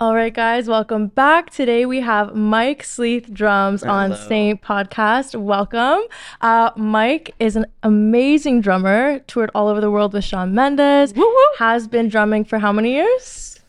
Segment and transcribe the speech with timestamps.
[0.00, 1.50] All right, guys, welcome back.
[1.50, 5.38] Today we have Mike Sleath drums on Saint Podcast.
[5.40, 6.00] Welcome.
[6.40, 11.14] Uh, Mike is an amazing drummer, toured all over the world with Shawn Mendes,
[11.58, 13.60] has been drumming for how many years?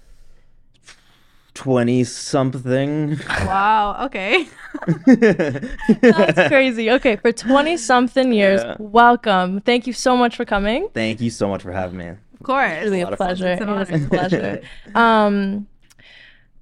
[1.54, 3.18] 20 something.
[3.46, 4.06] Wow.
[4.06, 4.48] Okay.
[5.06, 6.92] That's crazy.
[6.92, 8.76] Okay, for 20 something years, Yeah.
[8.80, 9.62] welcome.
[9.62, 10.90] Thank you so much for coming.
[10.94, 12.08] Thank you so much for having me.
[12.08, 12.84] Of course.
[12.84, 13.28] Really a lot of fun.
[13.28, 13.48] pleasure.
[13.54, 13.70] It's an
[14.02, 14.62] It a pleasure.
[14.96, 15.68] um,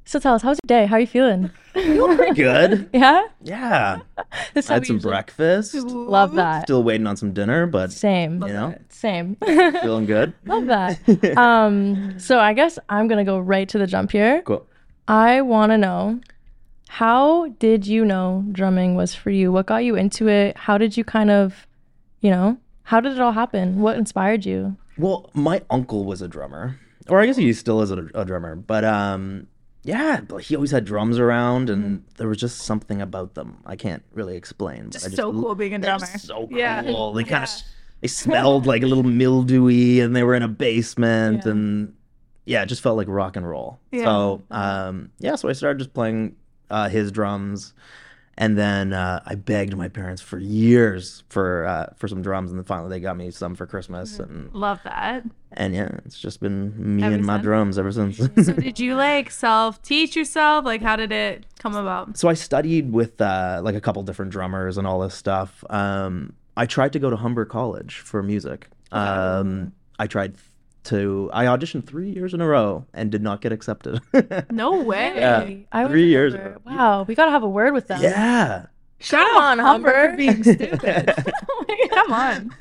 [0.05, 0.85] so tell us, how's your day?
[0.85, 1.49] How are you feeling?
[1.73, 2.89] Pretty good.
[2.93, 3.23] Yeah?
[3.43, 3.99] Yeah.
[4.53, 5.73] This I had some usually- breakfast.
[5.76, 6.63] Love that.
[6.63, 8.41] Still waiting on some dinner, but Same.
[8.43, 9.35] you know, Same.
[9.45, 10.34] feeling good.
[10.45, 10.99] Love that.
[11.38, 14.41] um, so I guess I'm gonna go right to the jump here.
[14.43, 14.66] Cool.
[15.07, 16.20] I want to know
[16.90, 19.51] how did you know drumming was for you?
[19.51, 20.55] What got you into it?
[20.57, 21.65] How did you kind of,
[22.21, 23.79] you know, how did it all happen?
[23.81, 24.77] What inspired you?
[24.98, 26.79] Well, my uncle was a drummer,
[27.10, 28.55] or I guess he still is a, a drummer.
[28.55, 29.48] But um,
[29.84, 33.76] yeah, but he always had drums around, and there was just something about them I
[33.76, 34.85] can't really explain.
[34.85, 36.05] But I just so cool being a drummer.
[36.05, 36.57] So cool.
[36.57, 36.81] Yeah.
[36.81, 37.49] They kind of
[38.01, 41.51] they smelled like a little mildewy, and they were in a basement, Yeah.
[41.51, 41.93] and
[42.45, 43.79] yeah, it just felt like rock and roll.
[43.91, 44.04] Yeah.
[44.05, 46.35] So um, yeah, so I started just playing
[46.70, 47.73] uh, his drums.
[48.35, 52.59] And then uh, I begged my parents for years for uh, for some drums, and
[52.59, 55.23] then finally they got me some for Christmas, and Love that.
[55.51, 57.43] and yeah, it's just been me Ever and my since?
[57.43, 58.17] drums ever since.
[58.17, 60.65] So did you like self teach yourself?
[60.65, 62.17] Like how did it come about?
[62.17, 65.63] so I studied with uh, like a couple different drummers and all this stuff.
[65.69, 68.67] Um, I tried to go to Humber College for music.
[68.91, 70.35] Um, I tried
[70.85, 71.29] to.
[71.34, 74.00] I auditioned three years in a row and did not get accepted.
[74.51, 75.13] No way.
[75.16, 75.50] Yeah.
[75.72, 76.57] I Three years ago.
[76.66, 78.01] Wow, we gotta have a word with them.
[78.01, 78.66] yeah.
[79.00, 80.11] Shout Come out on, Humber Humber.
[80.11, 81.13] for being stupid.
[81.69, 82.51] Oh Come on.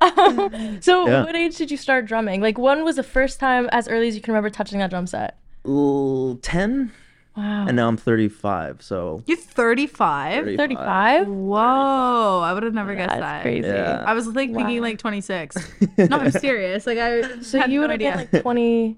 [0.00, 1.24] Um, so, Yeah.
[1.24, 2.40] what age did you start drumming?
[2.40, 5.06] Like, when was the first time, as early as you can remember, touching that drum
[5.06, 5.38] set?
[5.66, 6.92] L- Ten,
[7.36, 7.66] Wow.
[7.66, 8.80] and now I'm 35.
[8.82, 10.56] So You're 35?
[10.56, 11.28] 35?
[11.28, 12.40] Whoa.
[12.42, 13.42] I would have never guessed That's that.
[13.42, 13.68] crazy.
[13.68, 14.02] Yeah.
[14.06, 15.56] I was like thinking like 26.
[15.98, 16.86] no, I'm serious.
[16.86, 18.26] Like I So had you no would have idea.
[18.26, 18.96] been like 20,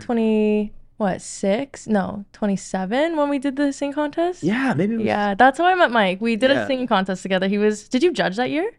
[0.00, 1.86] 20, what, six?
[1.86, 4.42] No, 27 when we did the sing contest?
[4.42, 4.94] Yeah, maybe.
[4.94, 6.20] It was, Yeah, that's how I met Mike.
[6.20, 6.66] We did a Yeah.
[6.66, 7.48] singing contest together.
[7.48, 8.70] He was, did you judge that year?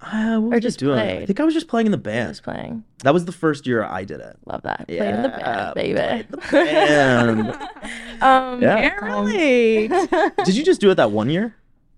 [0.00, 0.98] Uh, what Or was I just doing?
[0.98, 2.28] I think I was just playing in the He band.
[2.28, 2.84] was playing.
[3.02, 4.36] That was the first year I did it.
[4.46, 4.86] Love that.
[4.88, 5.94] Yeah, Played in the band, baby.
[5.94, 8.22] played the band.
[8.22, 8.90] um, Yeah.
[8.90, 9.88] Can't relate.
[10.44, 11.56] did you just do it that one year?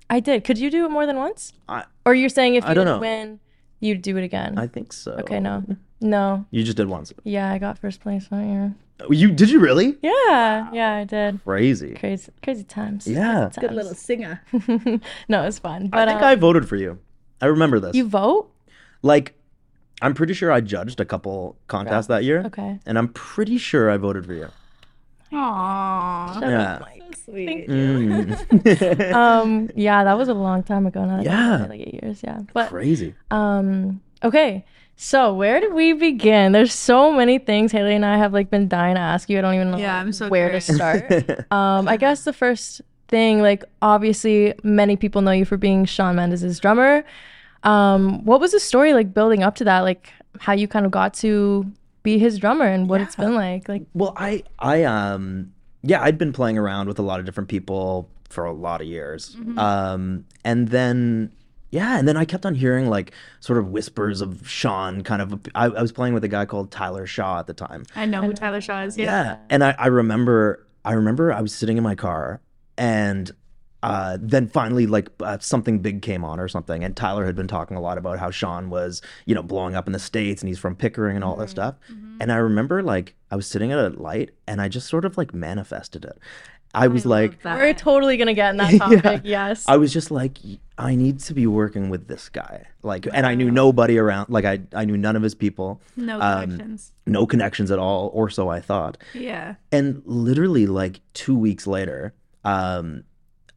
[0.09, 0.44] I did.
[0.44, 1.53] Could you do it more than once?
[1.69, 3.00] I Or you're saying if I you don't didn't know.
[3.00, 3.41] win,
[3.81, 4.59] you'd do it again?
[4.59, 5.12] I think so.
[5.21, 5.62] okay, no.
[6.00, 6.47] No.
[6.50, 7.12] You just did once.
[7.25, 8.75] Yeah, I got first place that year.
[9.11, 9.97] You did you really?
[10.03, 11.41] Yeah, yeah, I did.
[11.44, 11.94] Crazy.
[11.94, 13.06] Crazy, crazy times.
[13.06, 13.50] Yeah.
[13.53, 14.43] Crazy Good little singer.
[15.28, 15.91] no, it was fun.
[15.93, 16.99] I But think uh, I voted for you.
[17.41, 17.95] I remember this.
[17.97, 18.51] you vote?
[19.03, 19.34] like,
[20.03, 22.78] I'm pretty sure I judged a couple contests that year, Okay.
[22.87, 24.49] and I'm pretty sure I voted for you.
[25.33, 26.41] Aww.
[26.41, 26.73] Yeah.
[26.75, 27.03] up, Mike.
[27.17, 27.69] So sweet.
[27.69, 29.12] Mm.
[29.15, 31.19] Um, yeah, that was a long time ago now.
[31.19, 31.67] that Yeah.
[31.69, 32.41] Like eight years, yeah.
[32.53, 33.15] But Crazy.
[33.31, 34.65] um, okay.
[34.97, 36.53] So where do we begin?
[36.53, 39.39] There's so many things Haley and I have like been dying to ask you.
[39.39, 40.67] I don't even know Yeah, like, I'm so where curious.
[40.67, 41.11] to start.
[41.53, 46.16] um, I guess the first thing, like obviously many people know you for being Shawn
[46.16, 47.04] Mendes' drummer.
[47.62, 49.81] Um, what was the story like building up to that?
[49.81, 51.70] Like how you kind of got to
[52.03, 53.69] be his drummer and what it's been like?
[53.69, 57.49] Like Well, I I um yeah, I'd been playing around with a lot of different
[57.49, 59.37] people for a lot of years.
[59.59, 61.32] Um and then
[61.72, 65.41] yeah, and then I kept on hearing like sort of whispers of Shawn kind of
[65.54, 67.84] I, I was playing with a guy called Tyler Shaw at the time.
[67.94, 68.97] I know who Tyler Shaw is.
[68.97, 69.04] Yeah.
[69.04, 69.37] Yeah.
[69.50, 72.41] And I, I remember I remember I was sitting in my car
[72.81, 73.31] and
[73.83, 77.49] uh, then finally like uh, something big came on or something and Tyler had been
[77.49, 80.49] talking a lot about how Shawn was you know blowing up in the states and
[80.49, 81.43] he's from Pickering and all Mm-hmm.
[81.43, 81.77] this stuff
[82.21, 85.17] and I remember like I was sitting at a light and I just sort of
[85.17, 86.19] like manifested it
[86.75, 89.23] I was like we're totally gonna get in that topic.
[89.25, 89.65] Yes.
[89.67, 90.37] I was just like
[90.79, 94.45] I need to be working with this guy like and I knew nobody around like
[94.45, 96.93] I I knew none of his people no um, connections.
[97.06, 99.55] no connections at all or so I thought yeah.
[99.73, 102.12] and literally like two weeks later
[102.44, 103.04] um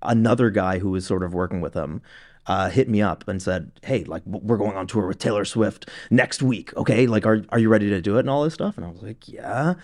[0.01, 2.01] another guy who was sort of working with him
[2.45, 5.89] uh, hit me up and said, "Hey, like we're going on tour with Taylor Swift
[6.09, 6.75] next week.
[6.75, 8.89] Okay, like are are you ready to do it and all this stuff?" And I
[8.89, 9.75] was like, "Yeah."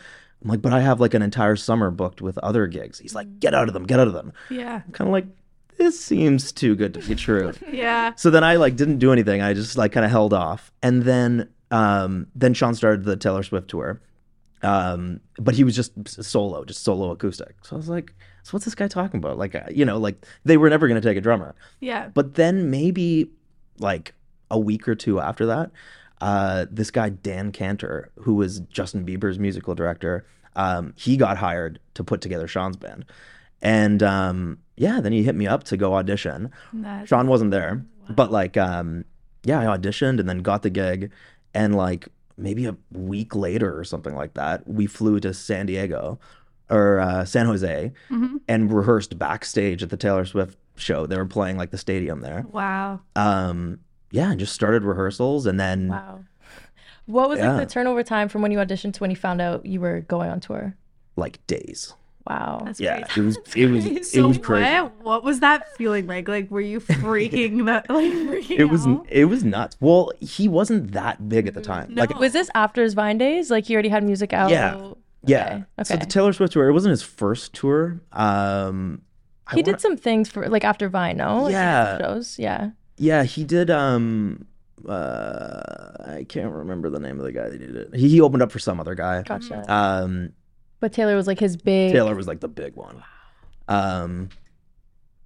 [0.42, 3.40] I'm like, "But I have like an entire summer booked with other gigs." He's like,
[3.40, 4.82] "Get out of them, get out of them." Yeah.
[4.92, 5.28] Kind of like,
[5.78, 8.14] "This seems too good to be true." Yeah.
[8.16, 9.42] so then I like didn't do anything.
[9.42, 13.44] I just like kind of held off, and then um then Shawn started the Taylor
[13.44, 14.02] Swift tour,
[14.64, 15.94] um but he was just
[16.24, 17.56] solo, just solo acoustic.
[17.64, 18.14] So I was like,
[18.44, 19.38] so what's this guy talking about?
[19.38, 21.56] Like uh, you know, like they were never gonna take a drummer.
[21.80, 22.10] Yeah.
[22.14, 23.30] But then maybe
[23.80, 24.14] like
[24.52, 25.72] a week or two after that,
[26.22, 30.26] uh, this guy Dan Kanter, who was Justin Bieber's musical director,
[30.56, 33.06] um, he got hired to put together Shawn's band,
[33.62, 36.52] and um, yeah, then he hit me up to go audition.
[36.74, 39.06] That's- Shawn wasn't there, but like, um,
[39.44, 41.12] yeah, I auditioned and then got the gig,
[41.54, 42.08] and like
[42.38, 46.20] maybe a week later or something like that, we flew to San Diego
[46.70, 48.40] or uh, San Jose Mhm.
[48.48, 51.06] and rehearsed backstage at the Taylor Swift show.
[51.06, 52.46] They were playing like the stadium there.
[52.52, 53.02] Wow.
[53.16, 53.80] Um,
[54.12, 56.20] yeah, and just started rehearsals, and then Wow.
[57.06, 57.54] What was Yeah.
[57.54, 60.02] like the turnover time from when you auditioned to when you found out you were
[60.02, 60.76] going on tour?
[61.16, 61.94] like days.
[62.28, 62.62] Wow.
[62.64, 63.20] That's Yeah, crazy.
[63.20, 64.72] it was it was it so was crazy.
[64.80, 66.28] What, what was that feeling like?
[66.30, 67.90] Like, were you freaking that?
[67.90, 69.06] Like, freaking It was out?
[69.10, 69.76] it was nuts.
[69.82, 71.94] Well, he wasn't that big at the time.
[71.96, 73.50] Like Was this after his Vine days?
[73.50, 74.50] Like he already had music out?
[74.52, 74.92] Yeah.
[75.26, 75.64] Yeah.
[75.80, 75.84] Okay.
[75.84, 78.02] So the Taylor Swift tour, it wasn't his first tour.
[78.12, 79.02] Um
[79.52, 81.44] he wanna- did some things for like after Vine, no?
[81.44, 81.98] Like, Yeah.
[81.98, 82.38] shows.
[82.40, 82.72] Yeah.
[82.98, 84.46] Yeah, he did um
[84.88, 87.96] uh I can't remember the name of the guy that did it.
[87.96, 89.24] He, he opened up for some other guy.
[89.24, 89.64] Gotcha.
[89.72, 90.34] Um
[90.80, 91.92] but Taylor was like his big.
[91.92, 93.04] Taylor was like the big one.
[93.68, 94.30] Um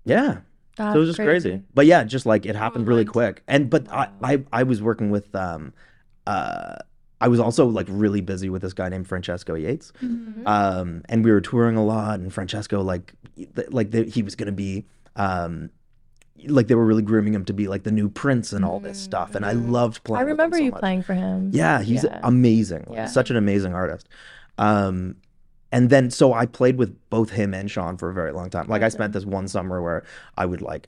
[0.05, 0.39] yeah.
[0.75, 1.61] That's so it was just crazy.
[1.75, 3.43] But yeah, just like it happened really quick.
[3.47, 5.73] And but I, I I was working with um
[6.25, 6.77] uh
[7.23, 9.93] I was also like really busy with this guy named Francesco Yates.
[10.03, 10.45] Mhm.
[10.45, 13.13] Um and we were touring a lot and Francesco like
[13.69, 14.85] like the, he was going to be
[15.15, 15.69] um
[16.47, 18.99] like they were really grooming him to be like the new prince and all this
[18.99, 19.69] stuff and I Mhm.
[19.71, 20.79] loved playing I with him I remember so you much.
[20.81, 21.51] playing for him.
[21.53, 22.19] Yeah, he's Yeah.
[22.23, 22.83] amazing.
[22.87, 23.05] Like, Yeah.
[23.05, 24.09] Such an amazing artist.
[24.57, 25.15] Um
[25.71, 28.67] and then so I played with both him and Shawn for a very long time.
[28.67, 30.03] Like I spent this one summer where
[30.37, 30.87] I would like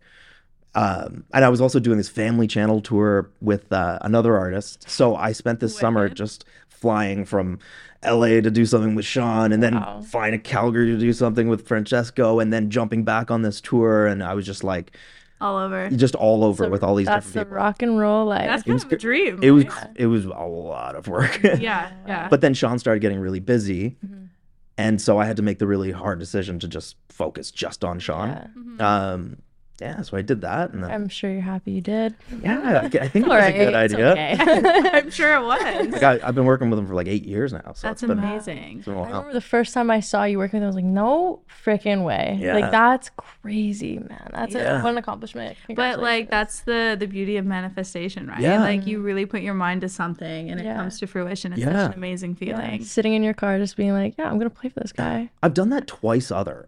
[0.75, 4.89] um and I was also doing this family channel tour with uh, another artist.
[4.89, 6.18] So I spent this summer Wicked.
[6.18, 7.60] just flying from
[8.06, 10.01] LA to do something with Shawn and then Wow.
[10.06, 14.06] flying to Calgary to do something with Francesco and then jumping back on this tour
[14.06, 14.95] and I was just like
[15.42, 15.89] All over.
[15.89, 17.63] just all over So with all these That's different the people.
[17.63, 18.45] rock and roll life.
[18.45, 19.39] That's It kind was of a dream.
[19.42, 19.88] It was right?
[19.95, 21.42] it was a lot of work.
[21.44, 21.92] Yeah.
[22.06, 22.28] Yeah.
[22.30, 23.95] But then Shawn started getting really busy.
[24.06, 24.28] Mhm.
[24.78, 27.98] And so I had to make the really hard decision to just focus just on
[28.00, 28.28] Shawn.
[28.30, 28.48] Yeah.
[28.57, 28.81] Mhm.
[28.81, 29.38] Um,
[29.81, 30.72] yeah, so I did that.
[30.72, 32.16] And then, I'm sure you're happy you did.
[32.42, 33.54] yeah, I I think it was right.
[33.56, 34.12] a good idea.
[34.12, 34.36] okay.
[34.94, 35.88] I'm sure it was.
[35.92, 37.74] Like I, I've been working with him for like eight years now.
[37.74, 38.77] So That's it's been, amazing.
[38.77, 39.10] it's been a I while.
[39.10, 42.06] remember the first time I saw you working with him, I was like, no freaking
[42.06, 42.38] way.
[42.39, 42.54] Yeah.
[42.56, 44.30] Like, that's crazy, man.
[44.31, 44.80] That's Yeah.
[44.80, 45.57] a, what an accomplishment.
[45.75, 48.39] But like that's the the beauty of manifestation, right?
[48.39, 48.62] Yeah.
[48.62, 49.06] Like you mm-hmm.
[49.06, 50.78] really put your mind to something and it Yeah.
[50.78, 51.51] comes to fruition.
[51.51, 51.88] It's Yeah.
[51.88, 52.83] such an amazing Yeah, feeling.
[52.83, 55.30] sitting in your car, just being like, yeah, I'm going to play for this guy.
[55.44, 56.68] I've done that twice other.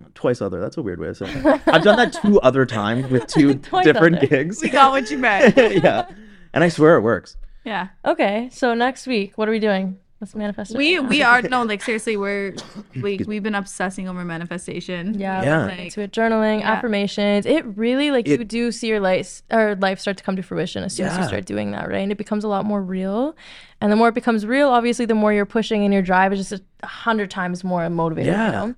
[0.00, 0.60] That's twice other.
[0.60, 1.60] That's a weird way of saying it.
[1.66, 4.26] I've done that two other times with two Twice different other.
[4.26, 4.60] gigs.
[4.62, 5.56] We got what you meant.
[5.82, 6.08] yeah.
[6.52, 7.36] And I swear it works.
[7.64, 7.88] Yeah.
[8.04, 9.98] Okay, so next week, what are we doing?
[10.20, 10.70] Let's manifest.
[10.74, 11.08] it We right now.
[11.10, 12.54] we are no like seriously we're
[13.02, 15.18] we we've been obsessing over manifestation.
[15.18, 15.64] Yeah, Yeah.
[15.66, 16.10] Like- into it.
[16.12, 16.72] Journaling, Yeah.
[16.72, 17.44] affirmations.
[17.44, 20.42] It really like It- you do see your life or life start to come to
[20.42, 21.26] fruition as soon as you Yeah.
[21.26, 21.98] start doing that, right?
[21.98, 23.36] And it becomes a lot more real.
[23.82, 26.48] And the more it becomes real, obviously, the more you're pushing and your drive is
[26.48, 28.32] just a hundred times more motivated.
[28.32, 28.46] Yeah.
[28.46, 28.74] You know?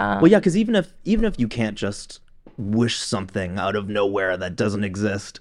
[0.00, 2.20] Um, Well, yeah, because even if even if you can't just
[2.58, 5.40] wish something out of nowhere that doesn't exist,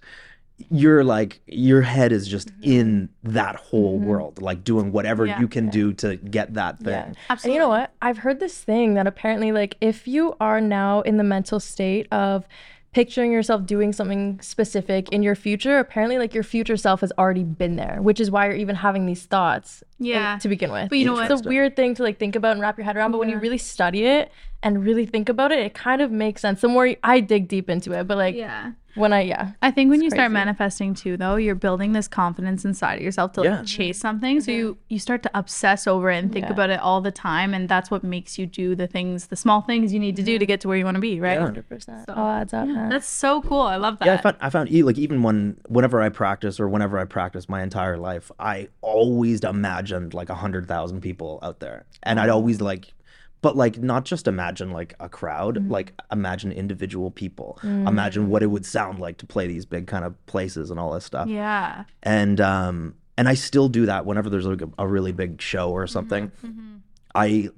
[0.69, 2.71] you're like your head is just Mm-hmm.
[2.71, 5.39] in that whole world, like doing whatever Yeah.
[5.39, 7.15] you can do to get that thing.
[7.29, 7.38] Yeah.
[7.44, 7.91] And you know what?
[8.01, 12.07] I've heard this thing that apparently, like, if you are now in the mental state
[12.11, 12.45] of
[12.91, 17.44] picturing yourself doing something specific in your future, apparently, like, your future self has already
[17.44, 20.37] been there, which is why you're even having these thoughts in- Yeah.
[20.40, 20.90] to begin with.
[20.90, 21.30] But you know what?
[21.30, 23.30] It's a weird thing to, like, think about and wrap your head around, but when
[23.30, 26.61] you really study it and really think about it, it kind of makes sense.
[26.61, 28.71] The more I dig deep into it, but, like, Yeah.
[28.95, 29.51] when I, yeah.
[29.61, 33.31] I think when you start manifesting too though, you're building this confidence inside of yourself
[33.33, 34.42] to like chase something.
[34.42, 34.80] So you mm-hmm.
[34.89, 36.54] you start to obsess over it and think Yeah.
[36.54, 39.61] about it all the time and that's what makes you do the things, the small
[39.61, 40.47] things you need to do to mm-hmm.
[40.47, 41.39] get to where you want to be, right?
[41.39, 41.47] Yeah.
[41.47, 42.06] 100%.
[42.07, 42.68] So- All adds up.
[42.89, 43.61] That's so cool.
[43.61, 44.06] I love that.
[44.06, 47.06] Yeah, I found I found e- like even when whenever I practice or whenever I
[47.06, 52.19] practice my entire life, I always imagined like a hundred thousand people out there, and
[52.19, 52.92] I'd always like,
[53.42, 55.69] but like not just imagine like a crowd, mm.
[55.69, 57.88] like imagine individual people, mm.
[57.88, 60.94] imagine what it would sound like to play these big kind of places and all
[60.94, 61.86] this stuff, yeah.
[62.04, 65.72] and um and I still do that whenever there's like a, a really big show
[65.72, 66.31] or mm-hmm, something.
[66.44, 66.76] Mm-hmm.
[67.14, 67.50] I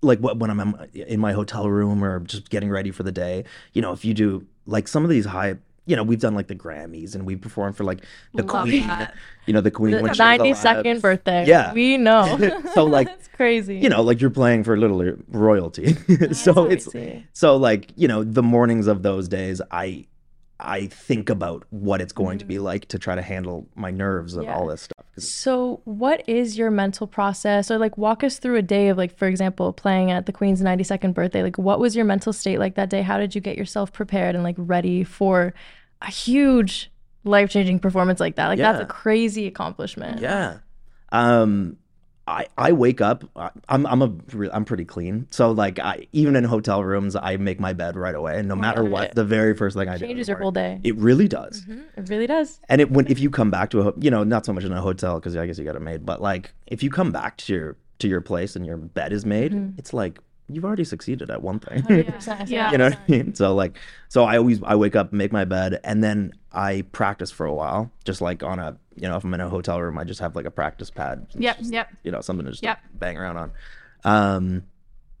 [0.00, 3.44] like what when I'm in my hotel room or just getting ready for the day.
[3.72, 6.46] You know, if you do like some of these high, you know, we've done like
[6.46, 8.86] the Grammys and we performed for like the Love Queen.
[8.86, 9.14] that.
[9.46, 9.92] You know, the Queen.
[9.92, 11.46] The when 92nd birthday.
[11.46, 11.72] Yeah.
[11.72, 12.38] We know.
[12.74, 13.76] So, like, it's crazy.
[13.76, 15.94] You know, like you're playing for a little royalty.
[16.32, 16.88] so it's
[17.32, 20.06] so like you know the mornings of those days, I
[20.60, 24.34] I think about what it's going to be like to try to handle my nerves
[24.34, 24.54] and Yeah.
[24.54, 25.04] all this stuff.
[25.18, 27.70] So, what is your mental process?
[27.70, 30.60] Or, like, walk us through a day of, like, for example, playing at the Queen's
[30.62, 31.42] 92nd birthday.
[31.42, 33.02] Like, what was your mental state like that day?
[33.02, 35.54] How did you get yourself prepared and, like, ready for
[36.02, 36.90] a huge
[37.24, 38.48] life changing performance like that?
[38.48, 40.20] Like, that's a crazy accomplishment.
[40.20, 40.58] Yeah.
[41.12, 41.76] Um
[42.26, 43.24] I, I wake up.
[43.68, 44.10] I'm I'm a
[44.52, 45.26] I'm pretty clean.
[45.30, 48.56] So like I even in hotel rooms, I make my bed right away, and no
[48.56, 48.88] matter yeah.
[48.88, 50.80] what, the very first thing I do Changes your whole day.
[50.84, 51.64] It really does.
[51.96, 52.60] It really does.
[52.68, 54.72] And it when if you come back to a you know not so much in
[54.72, 57.36] a hotel because I guess you got it made, but like if you come back
[57.38, 59.78] to your to your place and your bed is made, Mm-hmm.
[59.78, 61.84] it's like you've already succeeded at one thing.
[62.46, 62.70] Yeah.
[62.72, 63.34] you know what I mean?
[63.34, 67.30] So like so I always I wake up, make my bed, and then I practice
[67.30, 69.98] for a while, just like on a you know if I'm in a hotel room,
[69.98, 71.26] I just have like a practice pad.
[71.34, 71.58] Yep.
[71.58, 71.88] Just, Yep.
[72.04, 72.78] You know something to just Yep.
[72.94, 73.52] bang around on.
[74.04, 74.62] Um,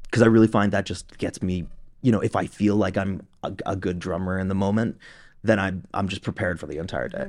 [0.04, 1.66] because I really find that just gets me.
[2.02, 4.98] You know, if I feel like I'm a, a good drummer in the moment,
[5.42, 7.28] then I'm I'm just prepared for the entire day.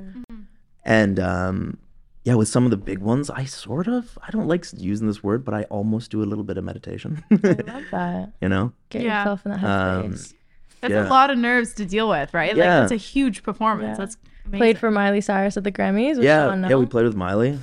[0.83, 1.77] And um,
[2.25, 5.24] yeah, with some of the big ones, I sort of I don't like using this
[5.24, 7.24] word, but I almost do a little bit of meditation.
[7.32, 8.34] I love that.
[8.41, 9.20] you know, Get Yeah.
[9.20, 10.34] yourself in that Um, headspace.
[10.82, 11.08] That's Yeah.
[11.08, 12.55] a lot of nerves to deal with, right?
[12.55, 12.63] Yeah.
[12.82, 13.98] Like that's a huge performance.
[13.98, 14.05] Yeah.
[14.05, 14.60] That's amazing.
[14.60, 16.17] Played for Miley Cyrus at the Grammys.
[16.17, 16.75] With yeah, yeah.
[16.75, 17.58] We played with Miley.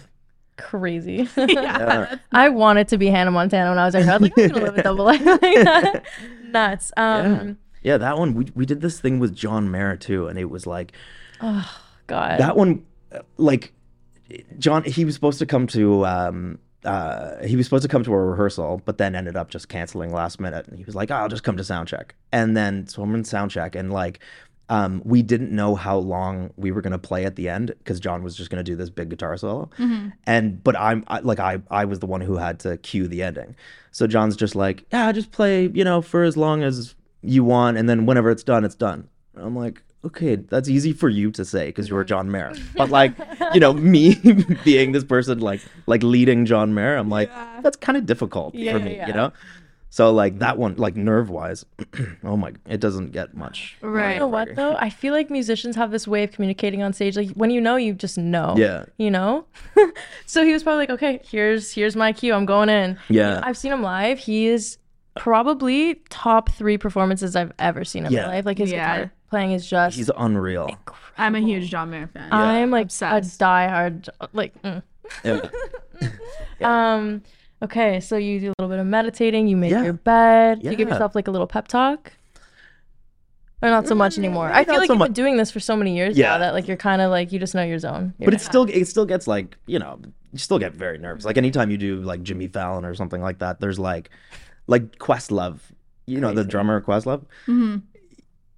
[0.57, 1.29] Crazy.
[1.37, 2.17] Yeah.
[2.33, 4.13] I wanted to be Hannah Montana when I was younger.
[4.13, 6.05] I was like, I'm gonna live a double life like that.
[6.45, 6.93] Nuts.
[6.97, 10.49] Um, Yeah, that one we we did this thing with John Mayer too, and it
[10.51, 10.93] was like
[11.41, 11.69] oh
[12.07, 12.39] God.
[12.39, 13.73] that one, uh, like
[14.59, 14.85] John.
[14.85, 18.17] He was supposed to come to um uh he was supposed to come to a
[18.17, 20.67] rehearsal, but then ended up just canceling last minute.
[20.69, 23.15] And he was like, oh, "I'll just come to sound check." And then so I'm
[23.15, 24.21] in sound check, and like.
[24.69, 28.23] Um, we didn't know how long we were gonna play at the end because John
[28.23, 29.69] was just gonna do this big guitar solo,
[30.25, 33.23] and but I'm I, like I I was the one who had to cue the
[33.23, 33.55] ending,
[33.91, 37.77] so John's just like yeah just play you know for as long as you want,
[37.77, 39.09] and then whenever it's done, it's done.
[39.35, 42.91] And I'm like, okay, that's easy for you to say because you're John Mayer, but
[42.91, 43.13] like,
[43.55, 44.15] you know, me
[44.65, 47.31] being this person like like leading John Mayer, I'm like,
[47.63, 49.07] that's kind of difficult Yeah, for me, yeah.
[49.09, 49.33] you know.
[49.91, 51.67] So like that one, like nerve wise,
[52.25, 53.77] oh my, it doesn't get much.
[53.83, 54.15] Right.
[54.15, 54.75] You know what though?
[54.77, 57.15] I feel like musicians have this way of communicating on stage.
[57.15, 58.55] Like when you know, you just know.
[58.57, 58.87] Yeah.
[58.97, 59.45] You know.
[60.27, 62.33] so he was probably like, okay, here's here's my cue.
[62.33, 62.99] I'm going in.
[63.11, 63.41] Yeah.
[63.43, 64.19] I've seen him live.
[64.19, 64.79] He is
[65.15, 68.23] probably top three performances I've ever seen in Yeah.
[68.23, 68.47] my life.
[68.47, 68.97] Like his Yeah.
[68.97, 69.97] guitar playing is just.
[69.97, 70.69] He's unreal.
[71.19, 72.29] I'm a huge John Mayer fan.
[72.33, 73.41] I'm like Obsessed.
[73.41, 74.09] a diehard.
[74.33, 74.53] Like.
[74.63, 74.83] mm.
[76.61, 76.95] Yeah.
[76.95, 77.23] Um.
[77.63, 79.47] Okay, so you do a little bit of meditating.
[79.49, 79.85] You make Yeah.
[79.85, 80.63] your bed.
[80.65, 82.13] You give yourself like a little pep talk.
[83.63, 84.51] Or not so much anymore.
[84.53, 86.31] I feel not like so you've mu- been doing this for so many years Yeah.
[86.31, 88.15] now that like you're kind of like you just know your zone.
[88.19, 90.01] You're but it still it still gets like you know
[90.33, 93.39] you still get very nervous like anytime you do like jimmy fallon or something like
[93.41, 94.09] that there's like
[94.67, 95.59] like questlove
[96.07, 97.77] you know the drummer questlove hmm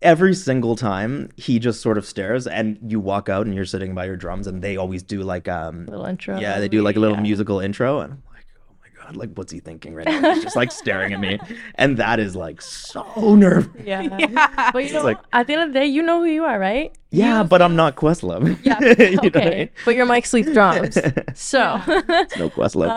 [0.05, 3.95] every single time he just sort of stares and you walk out and you're sitting
[3.95, 6.39] by your drums and they always do like um little intro.
[6.39, 7.23] yeah they do like a little Yeah.
[7.23, 10.45] musical intro and i'm like oh my god like what's he thinking right now he's
[10.45, 11.39] just like staring at me
[11.77, 14.03] and that is like so nervous Yeah.
[14.19, 14.71] Yeah.
[14.73, 16.59] But you know, like- at the end of the day, you know who you are,
[16.59, 16.93] right?
[17.11, 18.79] yeah You but i'm not questlove Yeah.
[18.83, 19.59] You know I okay.
[19.59, 19.69] mean?
[19.87, 20.95] But you're Mike Sleath drums.
[21.35, 21.61] So.
[22.39, 22.91] no questlove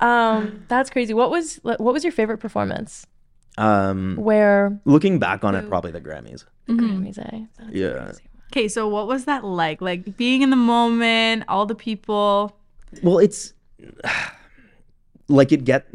[0.00, 1.12] Uh, um, that's crazy.
[1.14, 3.06] What was what was your favorite performance?
[3.58, 7.44] Um Where looking back on it probably the grammys Grammys, eh?
[7.58, 8.04] That's Yeah.
[8.04, 8.22] crazy.
[8.52, 9.80] Okay, so what was that like?
[9.80, 12.56] Like being in the moment, all the people.
[13.02, 13.52] Well, it's
[15.28, 15.86] like it get.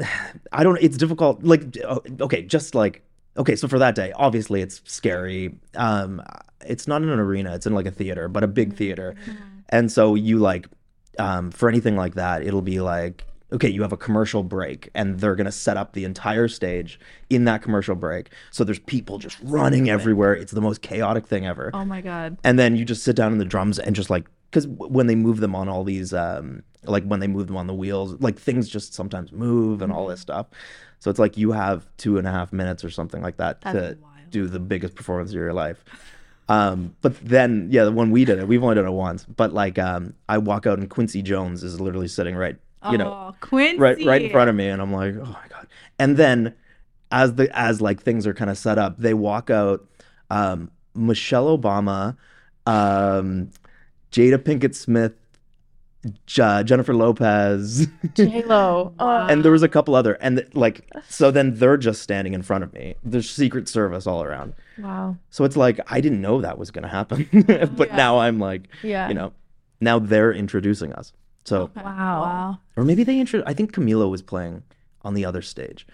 [0.52, 0.78] I don't.
[0.82, 1.44] It's difficult.
[1.44, 3.02] Like uh, okay, just like
[3.38, 3.56] okay.
[3.56, 5.56] So for that day, obviously it's scary.
[5.76, 6.22] Um,
[6.66, 7.56] it's not in an arena.
[7.56, 9.16] It's in like a theater, but a big theater,
[9.70, 10.68] and so you like,
[11.18, 13.24] um, for anything like that, it'll be like.
[13.52, 17.46] Okay, you have a commercial break, and they're gonna set up the entire stage in
[17.46, 18.30] that commercial break.
[18.52, 20.34] So there's people just running everywhere.
[20.34, 22.38] It's the most chaotic thing ever Oh my god.
[22.44, 25.16] and then you just sit down in the drums and just like because when they
[25.16, 28.38] move them on all these um like when they move them on the wheels like
[28.40, 30.48] things just sometimes move and all this stuff
[31.00, 33.78] so it's like you have two and a half minutes or something like that That's
[33.78, 33.98] to
[34.32, 35.84] do the biggest performance of your life
[36.48, 39.78] um but then yeah when we did it we've only done it once but like
[39.78, 42.58] um i walk out and quincy jones is literally sitting right
[42.92, 43.78] you know oh, Quincy.
[43.80, 45.68] right right in front of me and i'm like oh my god
[45.98, 46.54] and then
[47.12, 49.86] as the as like things are kind of set up they walk out
[50.30, 52.16] um michelle obama
[52.66, 53.50] um
[54.12, 55.14] jada pinkett smith
[56.26, 58.94] J- jennifer lopez J Lo.
[59.00, 62.42] Oh, and there was a couple other and like so then they're just standing in
[62.42, 65.18] front of me there's secret service all around wow.
[65.30, 67.28] so it's like i didn't know that was to happen
[67.76, 67.96] but Yeah.
[67.98, 69.10] now i'm like Yeah.
[69.10, 69.34] you know
[69.82, 71.12] now they're introducing us
[71.46, 71.84] so Wow.
[72.22, 72.60] Wow.
[72.76, 73.44] or maybe they intro.
[73.46, 74.64] I think Camila was playing
[75.02, 75.88] on the other stage,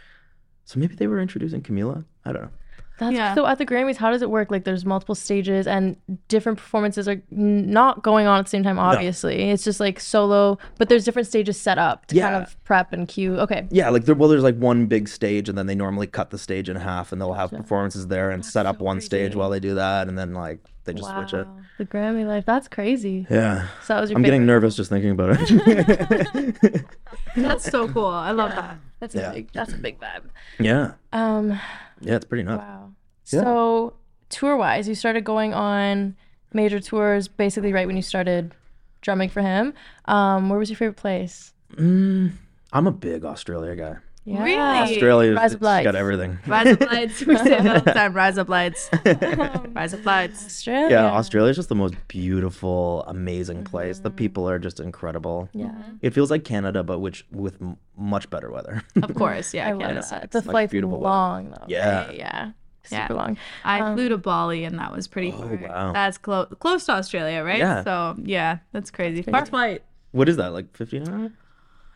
[0.65, 2.05] so maybe they were introducing Camila.
[2.23, 2.51] I don't know.
[2.97, 3.35] That's Yeah.
[3.35, 4.51] so at the Grammys, how does it work?
[4.51, 5.97] Like there's multiple stages and
[6.29, 9.49] different performances are n- not going on at the same time, obviously.
[9.49, 13.05] It's just like solo, but there's different stages set up to kind of prep and
[13.07, 13.37] cue.
[13.39, 13.67] Okay.
[13.69, 16.37] Yeah, like there, well, there's like one big stage, and then they normally cut the
[16.37, 19.59] stage in half, and they'll have performances there and set up one stage while they
[19.59, 21.47] do that, and then like they just switch it.
[21.77, 22.45] The Grammy life.
[22.45, 23.27] That's crazy.
[23.29, 26.85] Yeah, So that was your I'm getting nervous just thinking about it.
[27.35, 28.05] That's so cool.
[28.05, 28.77] I love that.
[28.99, 29.31] That's Yeah.
[29.31, 30.23] a big that's a big vibe.
[30.59, 31.59] yeah, Um
[32.05, 32.63] yeah, it's pretty nuts.
[32.63, 32.91] wow.
[33.31, 33.41] Yeah.
[33.41, 33.93] So
[34.29, 36.15] tour wise, you started going on
[36.53, 38.53] major tours basically right when you started
[39.01, 39.73] drumming for him.
[40.05, 41.53] Um, where was your favorite place?
[41.75, 42.31] Mm,
[42.71, 43.95] I'm a big Australia guy.
[44.25, 44.43] Yeah.
[44.43, 44.95] Really?
[44.95, 45.83] Australia's Rise of Lights.
[45.83, 46.39] got everything.
[46.47, 47.23] Rise up lights.
[47.23, 48.13] We say that all the time.
[48.13, 48.89] Rise up lights.
[49.05, 50.43] Rise up lights.
[50.43, 50.89] Australia.
[50.89, 53.99] Yeah, Australia's just the most beautiful, amazing place.
[53.99, 54.17] The mm-hmm.
[54.17, 55.47] people are just incredible.
[55.53, 55.67] Yeah.
[55.67, 55.97] Mm-hmm.
[56.01, 58.83] It feels like Canada, but which with m- much better weather.
[58.95, 59.67] Of course, yeah.
[59.69, 59.99] I love Canada.
[59.99, 60.31] Uh, that.
[60.31, 61.09] The Like flight's beautiful weather.
[61.09, 61.65] long though.
[61.67, 62.07] Yeah.
[62.07, 62.17] right?
[62.17, 62.51] Yeah.
[62.91, 63.07] Yeah.
[63.07, 63.37] Super long.
[63.63, 65.51] I um, flew to Bali and that was pretty far.
[65.51, 65.91] Oh, wow.
[65.91, 67.59] That's close close to Australia, right?
[67.59, 67.83] Yeah.
[67.83, 69.21] So yeah, that's crazy.
[69.21, 69.83] Far flight.
[70.11, 71.31] what is that, like 15 hours?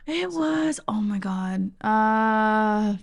[0.10, 1.72] It was oh my god.
[1.82, 2.96] Uh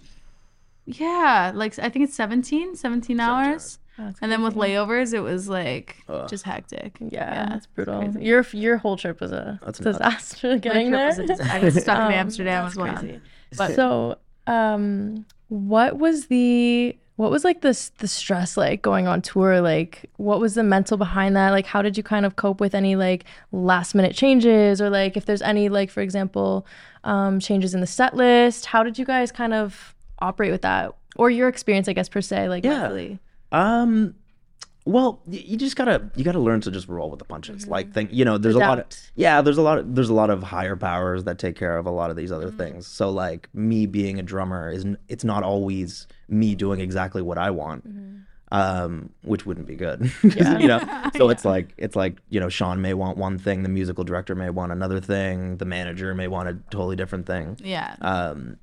[0.87, 3.79] yeah, like I think it's 17, 17 hours.
[3.99, 6.29] That's And then with layovers it was like Ugh.
[6.29, 6.97] just hectic.
[7.01, 8.01] yeah, that's brutal.
[8.01, 8.25] crazy.
[8.25, 9.99] Your your whole trip was a That's nuts.
[9.99, 11.07] disaster getting there.
[11.07, 12.95] was a dis- I got stuck in Um, Amsterdam that's as well.
[12.95, 13.21] crazy.
[13.57, 19.23] But so, um, what was the what was like this the stress like going on
[19.23, 19.63] tour?
[19.63, 21.51] Like, what was the mental behind that?
[21.51, 25.17] Like, how did you kind of cope with any like last minute changes or like
[25.17, 26.67] if there's any like for example,
[27.07, 28.67] um, changes in the set list?
[28.67, 32.21] How did you guys kind of operate with that or your experience, I guess per
[32.21, 32.81] se, like Yeah.
[32.81, 33.19] mentally?
[33.53, 34.15] Um,
[34.85, 37.67] well, you just gotta you gotta learn to just roll with the punches.
[37.67, 38.87] Like, think you know, there's a lot of
[39.17, 41.87] yeah, there's a lot of there's a lot of higher powers that take care of
[41.87, 42.87] a lot of these other things.
[42.87, 47.51] So like me being a drummer is it's not always me doing exactly what I
[47.51, 47.85] want.
[48.53, 50.81] Um, which wouldn't be good, 'Cause, you know.
[51.17, 54.35] So it's like it's like you know, Shawn may want one thing, the musical director
[54.37, 57.57] may want another thing, the manager may want a totally different thing.
[57.63, 57.97] Yeah.
[58.01, 58.59] Um,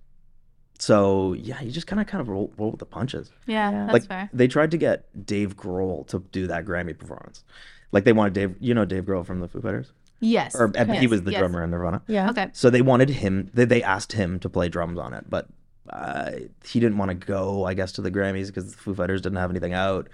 [0.80, 3.80] so yeah, you just kind of kind of roll, roll with the punches Yeah, Yeah.
[3.86, 4.30] that's like fair.
[4.34, 7.44] they tried to get Dave Grohl to do that Grammy performance.
[7.92, 10.56] Like they wanted Dave, you know Dave Grohl from the Foo Fighters, Yes.
[10.56, 11.40] or uh, he was the yes.
[11.40, 12.02] drummer in Nirvana.
[12.08, 12.30] Yeah.
[12.30, 12.48] Okay.
[12.54, 13.50] So they wanted him.
[13.54, 15.48] They, they asked him to play drums on it, but
[15.90, 16.32] uh,
[16.66, 17.66] he didn't want to go.
[17.66, 20.10] I guess to the Grammys because the Foo Fighters didn't have anything out.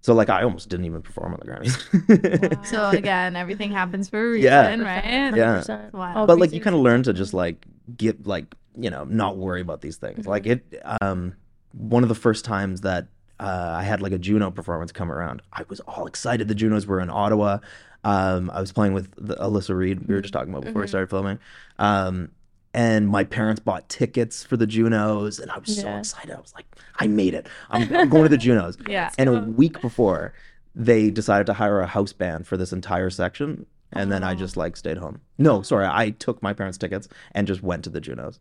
[0.00, 2.66] So like I almost didn't even perform on the Grammys.
[2.66, 4.68] So again, everything happens for a reason, Yeah.
[4.84, 5.36] right?
[5.36, 5.60] Yeah.
[5.60, 5.92] 100%.
[5.92, 6.24] Wow.
[6.26, 9.60] But like you kind of learn to just like get like you know not worry
[9.60, 10.62] about these things like it
[11.00, 11.34] um
[11.72, 13.08] one of the first times that
[13.40, 16.86] uh, i had like a juno performance come around i was all excited the junos
[16.86, 17.58] were in ottawa
[18.04, 20.86] um i was playing with the, alyssa reid we were just talking about before we
[20.86, 21.38] started filming
[21.80, 22.30] um
[22.74, 26.52] and my parents bought tickets for the junos and i was so excited i was
[26.54, 29.10] like i made it i'm, I'm going to the junos Yeah.
[29.18, 30.34] and a week before
[30.74, 34.56] they decided to hire a house band for this entire section and then i just
[34.56, 34.60] oh.
[34.60, 38.00] like stayed home no sorry i took my parents tickets and just went to the
[38.00, 38.38] junos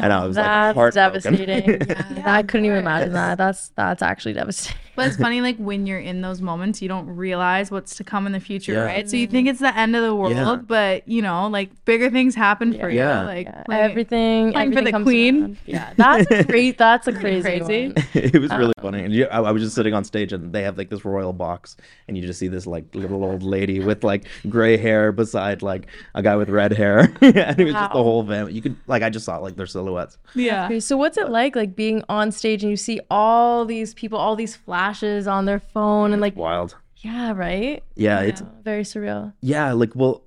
[0.00, 1.34] and i was That's like heartbroken.
[1.34, 2.22] devastating.
[2.24, 3.36] I couldn't even imagine that.
[3.36, 4.80] That's that's actually devastating.
[4.96, 8.26] But it's funny, like when you're in those moments, you don't realize what's to come
[8.26, 8.84] in the future, Yeah.
[8.84, 9.10] right?
[9.10, 10.56] So you think it's the end of the world, Yeah.
[10.56, 13.22] but you know, like bigger things happen for Yeah.
[13.22, 13.26] you.
[13.26, 15.40] Like, Yeah, like, everything, playing for the queen.
[15.42, 15.56] around.
[15.66, 16.78] Yeah, that's a great.
[16.84, 17.42] That's a crazy.
[17.42, 17.86] Crazy.
[17.88, 17.94] one.
[18.14, 20.52] it was really Um, funny and you, I, I was just sitting on stage and
[20.52, 21.76] they have like this royal box
[22.08, 25.86] and you just see this like little old lady with like gray hair beside like
[26.14, 29.02] a guy with red hair and it was just the whole family you could like
[29.02, 30.66] i just saw like their silhouettes yeah.
[30.66, 34.18] Okay, so what's it like, like being on stage and you see all these people,
[34.18, 37.82] all these flashes on their phone, and like, wild yeah, right?
[37.96, 39.32] yeah it's Yeah, very surreal.
[39.40, 40.22] yeah like well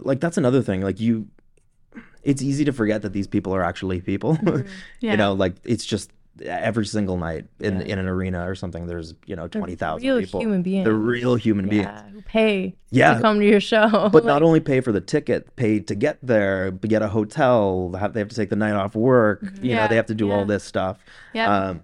[0.00, 1.26] like that's another thing like you
[2.22, 4.38] it's easy to forget that these people are actually people
[5.00, 5.10] Yeah.
[5.12, 6.10] you know like it's just
[6.44, 7.86] every single night in Yeah.
[7.92, 10.84] in an arena or something there's you know 20,000 real people human beings.
[10.84, 13.14] they're real human beings who pay Yeah.
[13.14, 14.08] to come to your show.
[14.12, 17.92] but not only pay for the ticket pay to get there but get a hotel
[17.98, 19.64] have, they have to take the night off work you know Mm-hmm.
[19.66, 20.98] Yeah, they have to do all this stuff
[21.34, 21.48] Yep.
[21.48, 21.80] um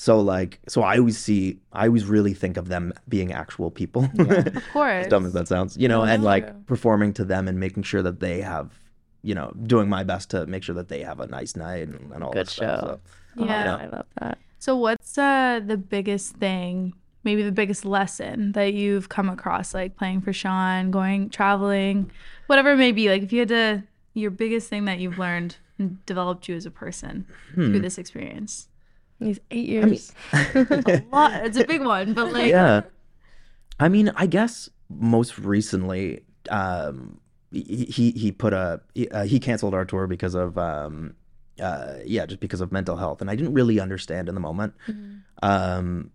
[0.00, 4.04] so like so i always see i always really think of them being actual people
[4.18, 5.04] of course.
[5.04, 6.62] as dumb as that sounds you know and like true.
[6.66, 8.66] performing to them and making sure that they have
[9.22, 12.12] you know doing my best to make sure that they have a nice night and,
[12.12, 13.00] and all Good this stuff show.
[13.36, 13.44] so.
[13.44, 13.64] Yeah.
[13.64, 13.76] Yeah.
[13.76, 14.38] I love that.
[14.60, 16.92] So what's uh the biggest thing,
[17.24, 22.08] maybe the biggest lesson that you've come across, like playing for Shawn, going traveling,
[22.46, 23.08] whatever it may be.
[23.08, 23.82] Like if you had to,
[24.14, 27.66] your biggest thing that you've learned and developed you as a person Hmm.
[27.70, 28.67] through this experience.
[29.20, 30.12] These eight years.
[30.32, 31.44] A lot.
[31.46, 32.82] It's a big one, but like yeah
[33.80, 37.20] i mean i guess most recently um
[37.52, 41.14] he he, he put a he, uh, he canceled our tour because of um
[41.60, 44.74] uh yeah just because of mental health and i didn't really understand in the moment
[45.42, 46.10] Um,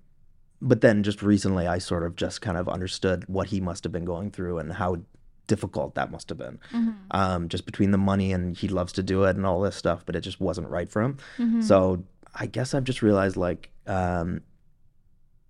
[0.62, 3.92] but then just recently, I sort of just kind of understood what he must have
[3.92, 4.98] been going through and how
[5.48, 6.58] difficult that must have been.
[7.12, 10.06] Um, just between the money and he loves to do it and all this stuff,
[10.06, 11.18] but it just wasn't right for him.
[11.62, 12.04] So
[12.36, 14.42] I guess I've just realized like, um,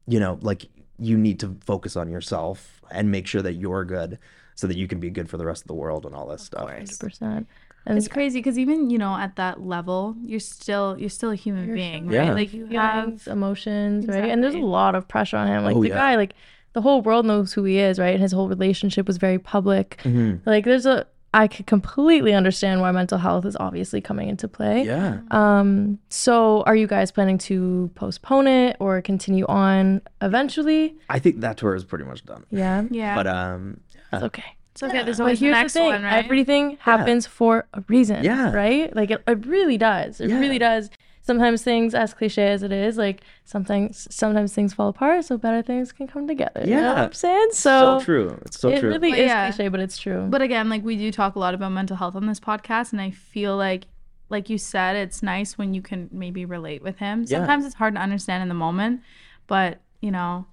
[0.07, 0.65] you know, like
[0.99, 4.19] you need to focus on yourself and make sure that you're good
[4.55, 6.43] so that you can be good for the rest of the world and all this
[6.43, 6.67] stuff.
[6.69, 6.97] course.
[6.97, 7.47] percent.
[7.85, 11.35] And It's crazy because even you know at that level, you're still you're still a
[11.35, 12.27] human You're being, Yeah.
[12.27, 12.33] right?
[12.33, 14.29] Like you have emotions, right?
[14.29, 15.63] And there's a lot of pressure on him.
[15.65, 15.95] Like Oh, the yeah.
[15.95, 16.33] guy, like
[16.73, 18.13] the whole world knows who he is, right?
[18.13, 19.97] And his whole relationship was very public.
[20.03, 20.39] Mhm.
[20.45, 24.83] Like there's a I could completely understand why mental health is obviously coming into play.
[24.85, 25.19] Yeah.
[25.31, 30.95] Um, so are you guys planning to postpone it or continue on eventually?
[31.09, 32.45] I think that tour is pretty much done.
[32.51, 32.83] Yeah.
[32.91, 33.15] yeah.
[33.15, 33.79] But um,
[34.11, 34.43] It's okay.
[34.73, 35.03] it's okay.
[35.03, 36.23] There's But always the here's the next thing: one, right?
[36.23, 38.23] everything happens for a reason.
[38.23, 38.51] Yeah.
[38.53, 38.95] Right?
[38.95, 40.21] Like it, it really does.
[40.21, 40.39] It Yeah.
[40.39, 40.89] really does.
[41.25, 45.61] Sometimes things, as cliche as it is, like sometimes sometimes things fall apart, so better
[45.61, 46.61] things can come together.
[46.65, 47.03] You know what Yeah.
[47.05, 47.47] I'm saying?
[47.53, 48.37] so, So, true.
[48.45, 48.89] It's so it true.
[48.89, 49.49] It really But is yeah.
[49.51, 50.27] cliche, but it's true.
[50.29, 53.01] But again, like we do talk a lot about mental health on this podcast, and
[53.01, 53.85] I feel like,
[54.29, 57.21] like you said, it's nice when you can maybe relate with him.
[57.21, 57.37] Yeah.
[57.39, 59.01] Sometimes it's hard to understand in the moment,
[59.47, 60.45] but you know,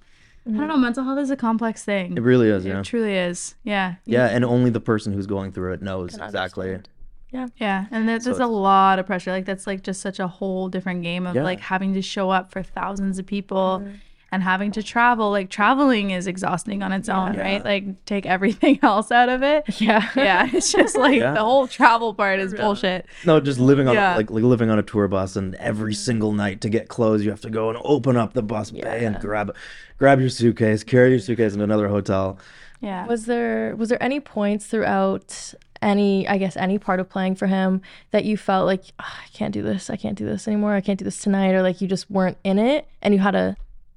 [0.46, 0.68] I don't mm-hmm.
[0.68, 0.76] know.
[0.76, 2.16] Mental health is a complex thing.
[2.16, 2.64] it really is.
[2.64, 2.82] It Yeah.
[2.82, 3.56] truly is.
[3.64, 3.96] Yeah.
[4.06, 6.68] Yeah, and only the person who's going through it knows exactly.
[6.74, 6.88] understand.
[7.32, 7.86] Yeah, Yeah.
[7.90, 9.30] and there's, So there's a lot of pressure.
[9.30, 11.44] Like that's like just such a whole different game of Yeah.
[11.44, 13.94] like having to show up for thousands of people Mm-hmm.
[14.32, 15.30] and having to travel.
[15.30, 17.40] Like traveling is exhausting on its own, Yeah.
[17.42, 17.64] right?
[17.64, 19.80] Like take everything else out of it.
[19.80, 20.08] yeah.
[20.16, 21.34] Yeah, it's just like Yeah.
[21.34, 23.06] the whole travel part is bullshit.
[23.24, 24.16] No, just living on Yeah.
[24.16, 27.30] like, like living on a tour bus, and every single night to get clothes, you
[27.30, 29.54] have to go and open up the bus bay and grab
[29.98, 32.38] grab your suitcase, carry your suitcase into another hotel.
[32.80, 33.06] Yeah.
[33.06, 37.46] Was there was there any points throughout any I guess any part of playing for
[37.46, 40.74] him that you felt like "Ah, I can't do this, I can't do this anymore,
[40.74, 43.32] I can't do this tonight, or like you just weren't in it and you had
[43.32, 43.56] to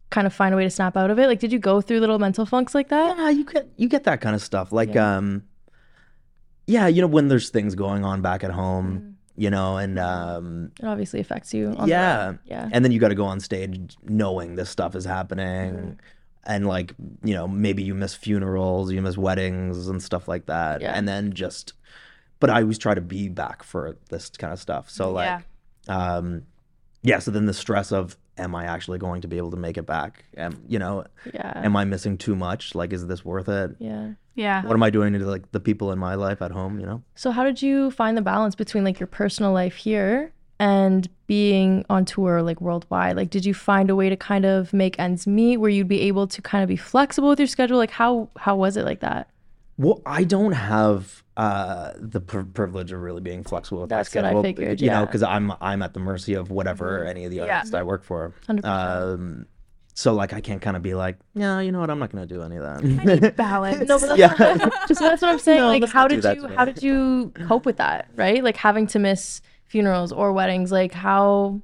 [0.09, 1.27] kind of find a way to snap out of it?
[1.27, 3.17] Like did you go through little mental funks like that?
[3.17, 4.71] Yeah, you get you get that kind of stuff.
[4.71, 5.17] Like Yeah.
[5.17, 5.43] um
[6.67, 9.13] yeah, you know when there's things going on back at home, Mm.
[9.35, 11.75] you know, and um It obviously affects you.
[11.77, 12.31] On yeah.
[12.33, 12.69] The, yeah.
[12.71, 15.99] And then you got to go on stage knowing this stuff is happening.
[16.45, 20.81] And like, you know, maybe you miss funerals, you miss weddings and stuff like that.
[20.81, 20.91] Yeah.
[20.93, 21.73] And then just
[22.39, 24.89] but I always try to be back for this kind of stuff.
[24.89, 25.41] So like
[25.87, 26.07] Yeah.
[26.17, 26.43] um
[27.01, 29.77] yeah, so then the stress of am I actually going to be able to make
[29.77, 30.25] it back?
[30.37, 31.51] Am you know, Yeah.
[31.55, 32.75] am I missing too much?
[32.75, 33.75] Like is this worth it?
[33.79, 34.11] yeah.
[34.35, 34.65] Yeah.
[34.65, 37.03] What am I doing to like the people in my life at home, you know?
[37.15, 41.85] So how did you find the balance between like your personal life here and being
[41.89, 43.15] on tour like worldwide?
[43.17, 46.01] Like did you find a way to kind of make ends meet where you'd be
[46.01, 47.77] able to kind of be flexible with your schedule?
[47.77, 49.23] Like how how was it like that?
[49.77, 54.21] Well, I don't have uh, the pri privilege of really being flexible with That's my
[54.21, 54.43] what I schedule.
[54.43, 54.97] figured, you know, yeah.
[54.99, 55.05] Mm-hmm.
[55.07, 57.55] because I'm I'm at the mercy of whatever any of the Yeah.
[57.55, 58.33] artists I work for.
[58.47, 58.63] 100%.
[58.65, 59.45] Um,
[59.95, 62.27] so like I can't kind of be like, yeah, you know what, I'm not gonna
[62.27, 63.33] do any of that.
[63.47, 63.87] Balance.
[63.89, 64.69] No, but that's, Yeah.
[64.87, 65.59] just that's what I'm saying.
[65.59, 68.09] No, like how did you how did you cope with that?
[68.15, 68.43] Right?
[68.43, 70.71] Like having to miss funerals or weddings.
[70.71, 71.61] Like how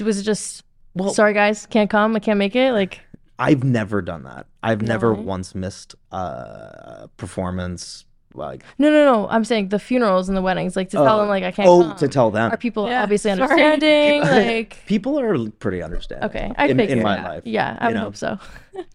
[0.00, 2.72] was it just Well- sorry guys, can't come, I can't make it?
[2.72, 3.00] Like
[3.38, 4.46] I've never done that.
[4.62, 5.20] I've never No.
[5.22, 8.04] once missed uh, performance.
[8.36, 9.28] Like no no no.
[9.28, 11.20] I'm saying the funerals and the weddings, like to tell Oh.
[11.20, 11.96] them like I can't oh, come.
[11.98, 12.50] to tell them.
[12.50, 13.42] Are people Yeah, obviously sorry.
[13.42, 14.22] understanding?
[14.56, 16.28] like People are pretty understanding.
[16.30, 16.98] Okay, I in, figured.
[16.98, 17.28] in my yeah.
[17.28, 17.42] life.
[17.44, 18.00] Yeah, I would know?
[18.00, 18.38] hope so.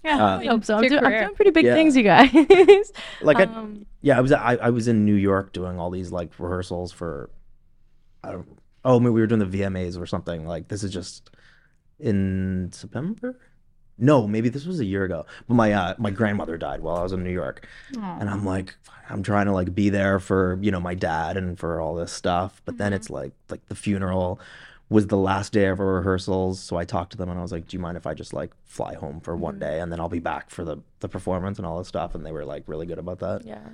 [0.03, 0.17] Yeah.
[0.25, 0.75] Uh, I hope so.
[0.77, 1.73] I'm, It's doing, I'm doing pretty big Yeah.
[1.73, 2.29] things, you guys.
[3.21, 6.11] Like I, um, yeah, I was I, I was in New York doing all these
[6.11, 7.29] like rehearsals for
[8.23, 10.45] I don't oh maybe we were doing the VMAs or something.
[10.45, 11.29] Like this is just
[11.99, 13.39] in September?
[13.97, 15.25] No, maybe this was a year ago.
[15.47, 17.67] But my uh, my grandmother died while I was in New York.
[18.19, 18.75] And I'm like
[19.09, 22.11] I'm trying to like be there for, you know, my dad and for all this
[22.11, 22.61] stuff.
[22.65, 24.39] But then it's like like the funeral
[24.89, 26.59] was the last day of our rehearsals.
[26.61, 28.33] So I talked to them and I was like, Do you mind if I just
[28.33, 31.57] like fly home for one day and then I'll be back for the, the performance
[31.59, 32.15] and all this stuff?
[32.15, 33.45] And they were like really good about that.
[33.45, 33.67] yeah,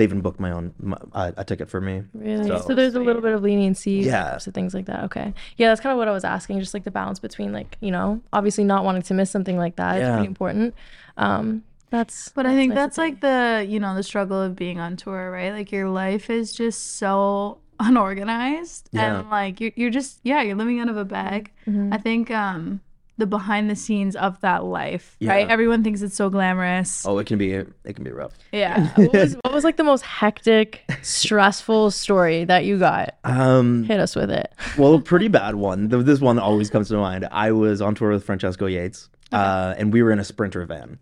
[0.00, 2.04] They even booked my own my, uh, a ticket for me.
[2.14, 2.48] really.
[2.48, 4.38] So, So- there's a little bit of leniency, Yeah.
[4.38, 5.04] so things like that.
[5.04, 7.76] Okay, yeah, that's kind of what I was asking, just like the balance between like
[7.80, 9.98] you know, obviously not wanting to miss something like that.
[9.98, 10.06] Yeah.
[10.06, 10.74] It's pretty important.
[11.18, 12.30] Um, that's.
[12.30, 15.30] But I think nice that's like the, you know, the struggle of being on tour,
[15.30, 15.52] right?
[15.52, 19.20] Like your life is just so unorganized Yeah.
[19.20, 21.50] and like you're, you're just yeah, you're living out of a bag.
[21.66, 21.92] Mhm.
[21.92, 22.80] I think um
[23.20, 25.48] the behind the scenes of that life, right?
[25.48, 27.06] Everyone thinks it's so glamorous.
[27.06, 28.32] Oh, it can be it can be rough.
[28.52, 28.88] Yeah.
[28.96, 33.16] what, was, what was like the most hectic, stressful story that you got?
[33.24, 34.52] Um, Hit us with it.
[34.78, 35.88] well, a pretty bad one.
[35.88, 37.28] Th- This one always comes to mind.
[37.30, 40.98] I was on tour with Francesco Yates, uh, and we were in a sprinter van.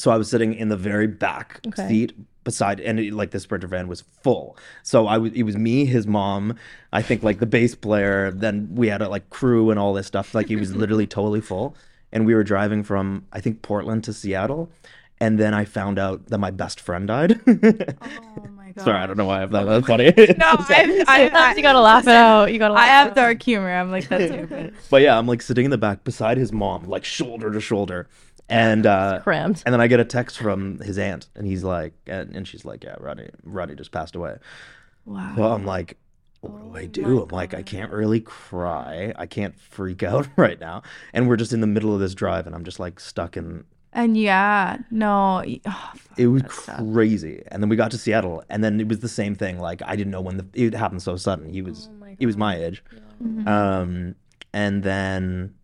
[0.00, 1.86] So I was sitting in the very back Okay.
[1.88, 4.56] seat beside, and it, like the sprinter van was full.
[4.82, 6.56] So I was, it was me, his mom,
[6.90, 8.30] I think like the bass player.
[8.30, 10.34] Then we had a like crew and all this stuff.
[10.34, 11.76] Like he was literally totally full.
[12.12, 14.70] and we were driving from I think Portland to Seattle,
[15.20, 17.38] and then I found out that my best friend died.
[18.02, 18.84] Oh my god.
[18.84, 20.12] Sorry, I don't know why I have that was funny.
[20.38, 22.52] No, I, I, Sometimes you gotta laugh it out.
[22.52, 22.74] You gotta.
[22.74, 23.70] Laugh I it have dark humor.
[23.70, 24.74] I'm like that's stupid.
[24.90, 28.08] but yeah, I'm like sitting in the back beside his mom, like shoulder to shoulder,
[28.50, 29.62] and uh, crammed.
[29.64, 32.64] and then I get a text from his aunt, and he's like, and, and she's
[32.64, 34.36] like, yeah, Rodney, Rodney just passed away.
[35.04, 35.34] Wow.
[35.36, 35.96] Well, I'm like,
[36.40, 37.22] what do I do?
[37.22, 39.12] I'm like, I can't really cry.
[39.16, 40.82] I can't freak out right now.
[41.12, 43.64] And we're just in the middle of this drive, and I'm just like stuck in.
[43.92, 45.42] And yeah, no.
[45.66, 46.78] Oh, fuck, It was tough.
[46.92, 47.42] crazy.
[47.48, 49.58] And then we got to Seattle, and then it was the same thing.
[49.58, 51.48] Like I didn't know when the it happened so sudden.
[51.52, 52.84] He was Oh my he was my age.
[53.22, 53.46] Mhm.
[53.48, 54.14] Um,
[54.52, 55.54] and then,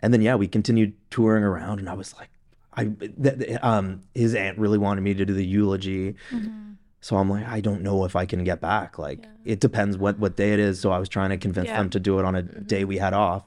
[0.00, 2.30] and then yeah, we continued touring around, and I was like,
[2.74, 6.14] I th- th- um, his aunt really wanted me to do the eulogy.
[6.30, 6.76] Mhm.
[7.02, 8.98] So I'm like, I don't know if I can get back.
[8.98, 10.80] Like, it depends what what day it is.
[10.80, 11.78] So I was trying to convince Yeah.
[11.78, 13.44] them to do it on a day we had off.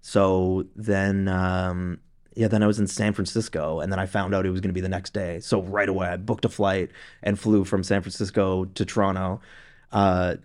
[0.00, 1.98] So then, um,
[2.34, 4.68] yeah, then I was in San Francisco, and then I found out it was going
[4.70, 5.40] to be the next day.
[5.40, 6.90] So right away, I booked a flight
[7.22, 9.40] and flew from San Francisco to Toronto.
[9.92, 10.36] Uh,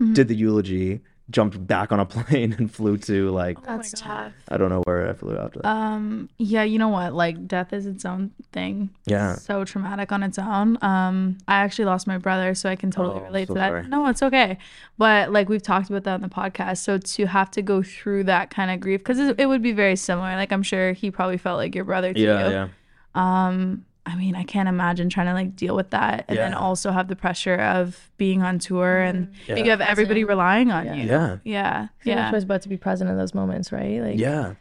[0.00, 0.14] Mhm.
[0.14, 4.32] Did the eulogy, jumped back on a plane, and flew to like That's Oh tough.
[4.48, 5.68] I don't know where I flew after that.
[5.68, 7.12] Um, yeah, you know what?
[7.12, 8.90] Like death is its own thing.
[9.04, 9.34] Yeah.
[9.36, 10.78] So traumatic on its own.
[10.82, 13.68] Um, I actually lost my brother, so I can totally Oh, relate so to that.
[13.68, 13.88] sorry.
[13.88, 14.58] No, it's okay.
[14.96, 16.78] But like we've talked about that on the podcast.
[16.78, 19.72] So to have to go through that kind of grief, because it, it would be
[19.72, 20.34] very similar.
[20.36, 22.52] Like I'm sure he probably felt like your brother to yeah, you.
[22.54, 22.68] yeah,
[23.14, 26.90] Um, I mean, I can't imagine trying to like deal with that and then also
[26.92, 29.56] have the pressure of being on tour and Yeah.
[29.56, 30.28] you have everybody Present.
[30.38, 30.94] relying on Yeah.
[30.94, 31.06] you.
[31.08, 31.88] yeah, Yeah.
[32.04, 32.14] Yeah.
[32.14, 32.30] Yeah.
[32.30, 34.00] choice but to be present in those moments, right?
[34.00, 34.54] Like, yeah.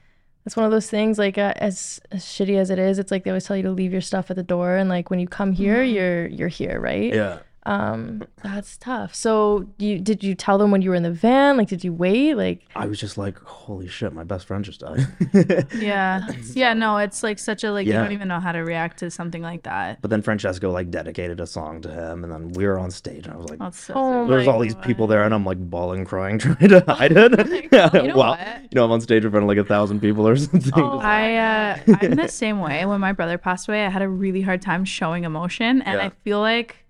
[0.45, 1.17] it's one of those things.
[1.17, 3.71] Like, uh, as, as shitty as it is, it's like they always tell you to
[3.71, 5.93] leave your stuff at the door, and like when you come here, Mhm.
[5.93, 7.13] you're you're here, right?
[7.13, 7.39] Yeah.
[7.67, 9.13] Um, that's tough.
[9.13, 11.57] So, you did you tell them when you were in the van?
[11.57, 12.35] Like, did you wait?
[12.35, 15.05] Like, I was just like, holy shit, my best friend just died.
[15.75, 16.25] Yeah.
[16.53, 16.73] Yeah.
[16.73, 19.41] No, it's like such a like you don't even know how to react to something
[19.41, 20.01] like that.
[20.01, 23.25] But then Francesco like dedicated a song to him, and then we were on stage,
[23.25, 25.45] and I was like, That's so Oh there's my all these people there, and I'm
[25.45, 27.67] like bawling, crying, trying to hide it.
[27.71, 28.61] yeah, You know well, what?
[28.63, 30.71] you know, I'm on stage in front of like a thousand people or something.
[30.75, 32.85] Oh, I uh, I'm the same way.
[32.85, 36.05] When my brother passed away, I had a really hard time showing emotion, and Yeah.
[36.05, 36.85] I feel like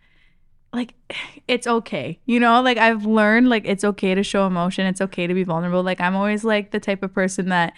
[0.77, 0.93] like
[1.47, 2.19] it's okay.
[2.25, 4.85] You know, like I've learned like it's okay to show emotion.
[4.85, 5.83] It's okay to be vulnerable.
[5.83, 7.73] Like I'm always like the type of person that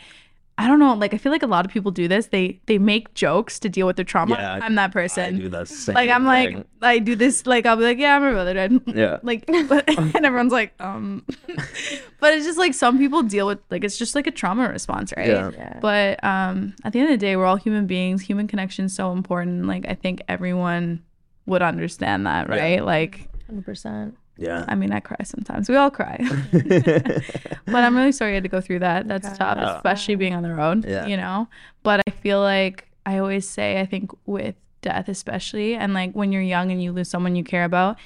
[0.62, 2.28] I don't know, like I feel like a lot of people do this.
[2.28, 4.36] They they make jokes to deal with their trauma.
[4.36, 5.40] Yeah, I'm that person I person.
[5.40, 5.96] do the same.
[5.96, 6.66] like I'm like.
[6.82, 8.72] I do this like I'll be like, yeah, my brother died.
[8.88, 11.26] yeah, like but, and everyone's like um
[12.20, 15.14] but it's just like some people deal with like it's just like a trauma response
[15.16, 15.52] right Yeah.
[15.54, 18.86] yeah, but um at the end of the day we're all human beings human connection
[18.86, 21.04] is so important like i think everyone
[21.50, 22.56] would understand that Yeah.
[22.56, 24.18] right like hundred percent.
[24.38, 24.64] yeah.
[24.68, 26.18] i mean i cry sometimes we all cry
[27.66, 29.38] but i'm really sorry you had to go through that that's Okay.
[29.38, 29.76] tough Yeah.
[29.78, 31.06] especially being on the road Yeah.
[31.08, 31.48] you know
[31.84, 36.32] but i feel like i always say i think with death especially and like when
[36.32, 37.98] you're young and you lose someone you care about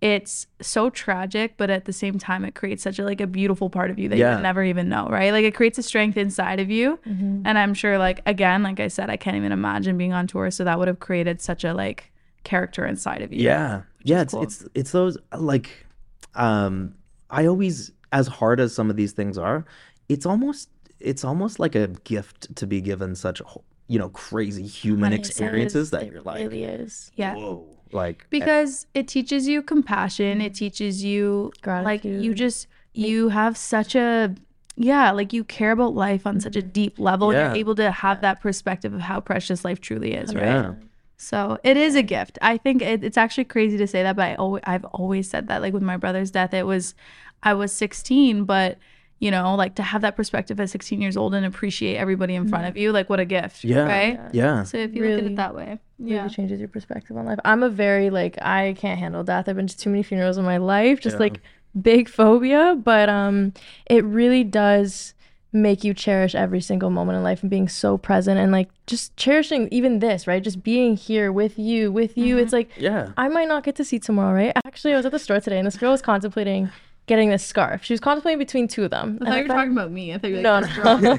[0.00, 3.68] it's so tragic but at the same time it creates such a like a beautiful
[3.70, 4.36] part of you that Yeah.
[4.36, 7.42] you never even know right like it creates a strength inside of you Mm-hmm.
[7.44, 10.50] and i'm sure like again like i said i can't even imagine being on tour
[10.50, 12.10] so that would have created such a like
[12.44, 13.82] character inside of you Yeah.
[14.04, 14.42] Yeah, it's cool.
[14.42, 15.86] it's it's those like
[16.34, 16.94] um
[17.30, 19.64] I always as hard as some of these things are,
[20.08, 20.68] it's almost
[21.00, 23.40] it's almost like a gift to be given such
[23.88, 27.10] you know crazy human It experiences that it you're like really is.
[27.16, 31.84] yeah whoa like because it teaches you compassion it teaches you Gratitude.
[31.84, 34.34] like you just you have such a
[34.76, 37.90] yeah like you care about life on such a deep level and you're able to
[37.90, 40.74] have that perspective of how precious life truly is right Yeah.
[41.22, 44.22] So it is a gift i think it, it's actually crazy to say that but
[44.30, 46.94] I always, i've always said that like with my brother's death it was
[47.42, 48.78] i was 16 but
[49.20, 52.48] you know like to have that perspective at 16 years old and appreciate everybody in
[52.48, 53.84] front of you like what a gift Yeah.
[53.84, 57.16] right yeah so if you look at it that way really yeah changes your perspective
[57.16, 57.38] on life.
[57.44, 59.48] I'm a very like I can't handle death.
[59.48, 61.20] I've been to too many funerals in my life, just Yeah.
[61.20, 61.40] like
[61.80, 62.76] big phobia.
[62.82, 63.52] But um,
[63.86, 65.14] it really does
[65.52, 69.14] make you cherish every single moment in life and being so present and like just
[69.16, 70.42] cherishing even this, right?
[70.42, 72.38] Just being here with you, with you.
[72.38, 72.56] It's mm-hmm.
[72.56, 74.52] like yeah I might not get to see tomorrow, right?
[74.64, 76.70] Actually, I was at the store today and this girl was contemplating
[77.06, 77.84] getting this scarf.
[77.84, 79.18] She was contemplating between two of them.
[79.20, 81.18] And I found- about me i thought you no, no.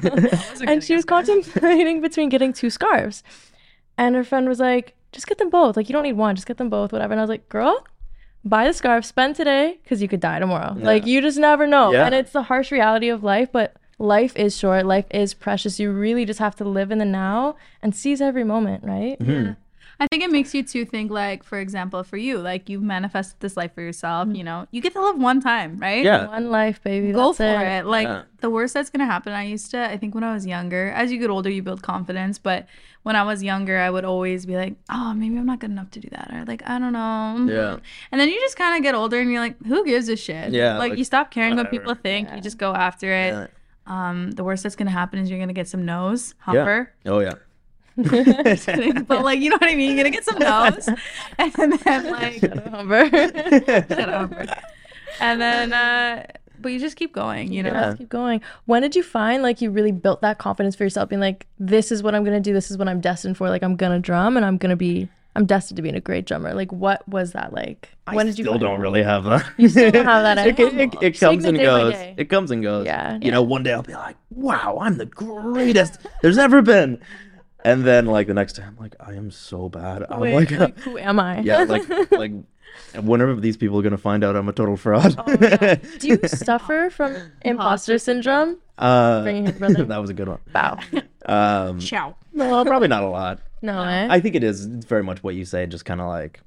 [0.66, 3.22] and she was contemplating between getting two scarves.
[3.96, 5.76] And her friend was like, just get them both.
[5.76, 7.12] Like, you don't need one, just get them both, whatever.
[7.12, 7.86] And I was like, girl,
[8.44, 10.74] buy the scarf, spend today, because you could die tomorrow.
[10.76, 11.92] Like, you just never know.
[11.92, 12.06] Yeah.
[12.06, 15.78] And it's the harsh reality of life, but life is short, life is precious.
[15.80, 19.18] You really just have to live in the now and seize every moment, right?
[19.18, 19.56] Mhm.
[20.00, 23.38] I think it makes you to think like, for example, for you, like you've manifested
[23.38, 24.28] this life for yourself.
[24.32, 26.04] You know, you get to live one time, right?
[26.04, 26.26] Yeah.
[26.26, 27.12] One life, baby.
[27.12, 27.86] Go That's for it.
[27.86, 28.22] Like Yeah.
[28.40, 29.32] the worst that's gonna happen.
[29.32, 29.78] I used to.
[29.88, 32.38] I think when I was younger, as you get older, you build confidence.
[32.40, 32.66] But
[33.04, 35.92] when I was younger, I would always be like, "Oh, maybe I'm not good enough
[35.92, 37.76] to do that," or like, "I don't know." Yeah.
[38.10, 40.50] And then you just kind of get older, and you're like, "Who gives a shit?"
[40.52, 42.30] Yeah, Like, like, you stop caring what people think.
[42.34, 43.32] You just go after it.
[43.32, 43.46] Yeah.
[43.86, 46.92] Um, the worst that's gonna happen is you're gonna get some no's, Humber.
[47.06, 47.34] Oh yeah.
[47.96, 49.90] but like, you know what I mean?
[49.90, 50.88] You're gonna get some nose,
[51.38, 53.08] and then like, shut up, Humber.
[55.20, 56.26] and then, uh,
[56.58, 57.52] but you just keep going.
[57.52, 57.70] You know.
[57.70, 57.86] Yeah.
[57.86, 58.40] Let's keep going.
[58.64, 61.92] When did you find like you really built that confidence for yourself, being like, this
[61.92, 63.48] is what I'm gonna do, this is what I'm destined for.
[63.48, 66.54] Like I'm gonna drum and I'm gonna be I'm destined to be a great drummer.
[66.54, 67.90] Like what was that like?
[68.06, 68.82] When I did you still don't that?
[68.82, 69.44] really have that.
[69.56, 72.14] You still don't have that it, in it, it comes and the day by goes.
[72.16, 72.86] It comes and goes.
[72.86, 73.18] Yeah.
[73.20, 77.00] You know, one day I'll be like, "Wow, I'm the greatest there's ever been,"
[77.64, 80.50] and then like the next day, I'm like, "I am so bad." I'm Wait, like,
[80.52, 81.40] like, who am I?
[81.42, 82.32] yeah, like like.
[83.00, 85.14] When are these people are gonna find out I'm a total fraud?
[85.16, 88.58] Oh, do you suffer from imposter syndrome?
[88.78, 89.84] uh, Bringing his brother.
[89.84, 90.40] that was a good one.
[90.52, 90.78] Wow.
[91.24, 92.16] Um, Ciao.
[92.32, 93.40] no, probably not a lot.
[93.68, 94.06] No, eh?
[94.16, 96.40] I think it is very much what you say, just kind of like,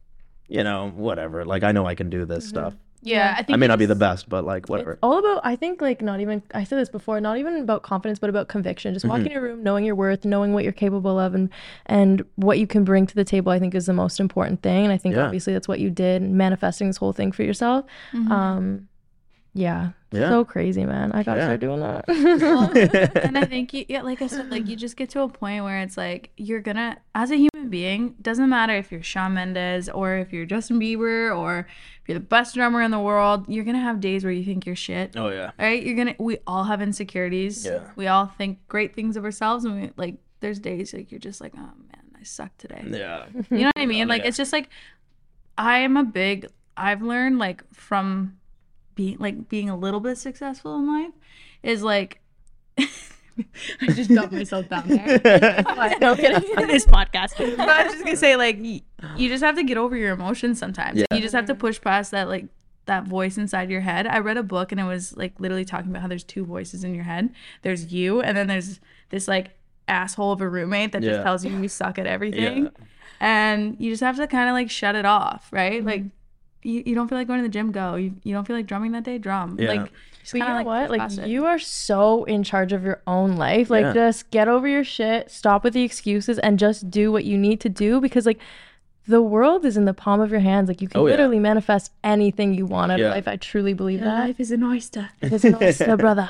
[0.48, 1.44] you know, whatever.
[1.54, 2.50] Like I know I can do this Mm-hmm.
[2.58, 2.74] stuff.
[3.04, 4.94] Yeah, I think I may not be the just- best, but like whatever.
[4.94, 7.82] It's all about I think like not even I said this before, not even about
[7.84, 8.94] confidence, but about conviction.
[8.94, 9.12] Just Mm-hmm.
[9.18, 11.50] walking in a room, knowing your worth, knowing what you're capable of and
[11.86, 14.84] and what you can bring to the table, I think is the most important thing.
[14.84, 15.26] And I think Yeah.
[15.26, 17.86] obviously that's what you did, manifesting this whole thing for yourself.
[18.14, 18.32] Mhm.
[18.32, 18.88] Um
[19.58, 19.92] yeah.
[20.12, 20.30] Yeah.
[20.30, 21.12] So crazy, man.
[21.12, 21.48] I gotta Yeah.
[21.48, 22.06] start doing that.
[23.26, 25.66] and I think you, yeah, like I said, like you just get to a point
[25.66, 29.90] where it's like you're gonna, as a human being, doesn't matter if you're Shawn Mendes
[29.90, 31.68] or if you're Justin Bieber or
[32.02, 34.66] if you're the best drummer in the world, you're gonna have days where you think
[34.66, 35.18] you're shit.
[35.18, 35.52] oh yeah.
[35.60, 35.84] Right?
[35.84, 36.16] You're gonna.
[36.20, 37.66] We all have insecurities.
[37.66, 37.82] Yeah.
[37.98, 40.16] We all think great things of ourselves, and we like.
[40.40, 42.84] There's days like you're just like, oh man, I suck today.
[42.88, 43.26] Yeah.
[43.50, 44.06] You know what I mean?
[44.06, 44.28] Oh, like yeah.
[44.30, 44.70] it's just like
[45.58, 48.37] I am a big I've learned like from
[48.98, 51.14] being like being a little bit successful in life
[51.64, 52.20] is like
[52.80, 55.20] I just dumped myself down there.
[56.02, 56.56] no kidding.
[56.68, 57.38] this podcast.
[57.38, 60.58] But I was just gonna say like you just have to get over your emotions
[60.60, 61.00] sometimes.
[61.00, 61.06] Yeah.
[61.16, 62.48] You just have to push past that like
[62.86, 64.08] that voice inside your head.
[64.08, 66.84] I read a book and it was like literally talking about how there's two voices
[66.84, 67.30] in your head.
[67.62, 68.80] There's you and then there's
[69.10, 69.52] this like
[69.88, 71.12] asshole of a roommate that Yeah.
[71.12, 72.70] just tells you you suck at everything Yeah.
[73.20, 75.80] and you just have to kind of like shut it off, right?
[75.80, 75.88] Mm-hmm.
[75.88, 76.04] Like
[76.64, 77.96] you, you don't feel like going to the gym, go.
[77.96, 79.58] You, you don't feel like drumming that day, drum.
[79.60, 79.70] Yeah.
[79.70, 79.92] Like
[80.22, 80.90] just But you kinda, know what?
[80.90, 81.28] Like it.
[81.28, 83.70] you are so in charge of your own life.
[83.70, 83.94] Like Yeah.
[83.94, 87.60] just get over your shit, stop with the excuses and just do what you need
[87.62, 88.40] to do because like
[89.08, 90.68] the world is in the palm of your hands.
[90.68, 91.12] Like you can Oh, yeah.
[91.12, 93.06] literally manifest anything you want out Yeah.
[93.08, 93.28] of life.
[93.30, 94.20] I truly believe that.
[94.28, 95.10] life is an oyster.
[95.22, 96.30] It's an oyster, brother.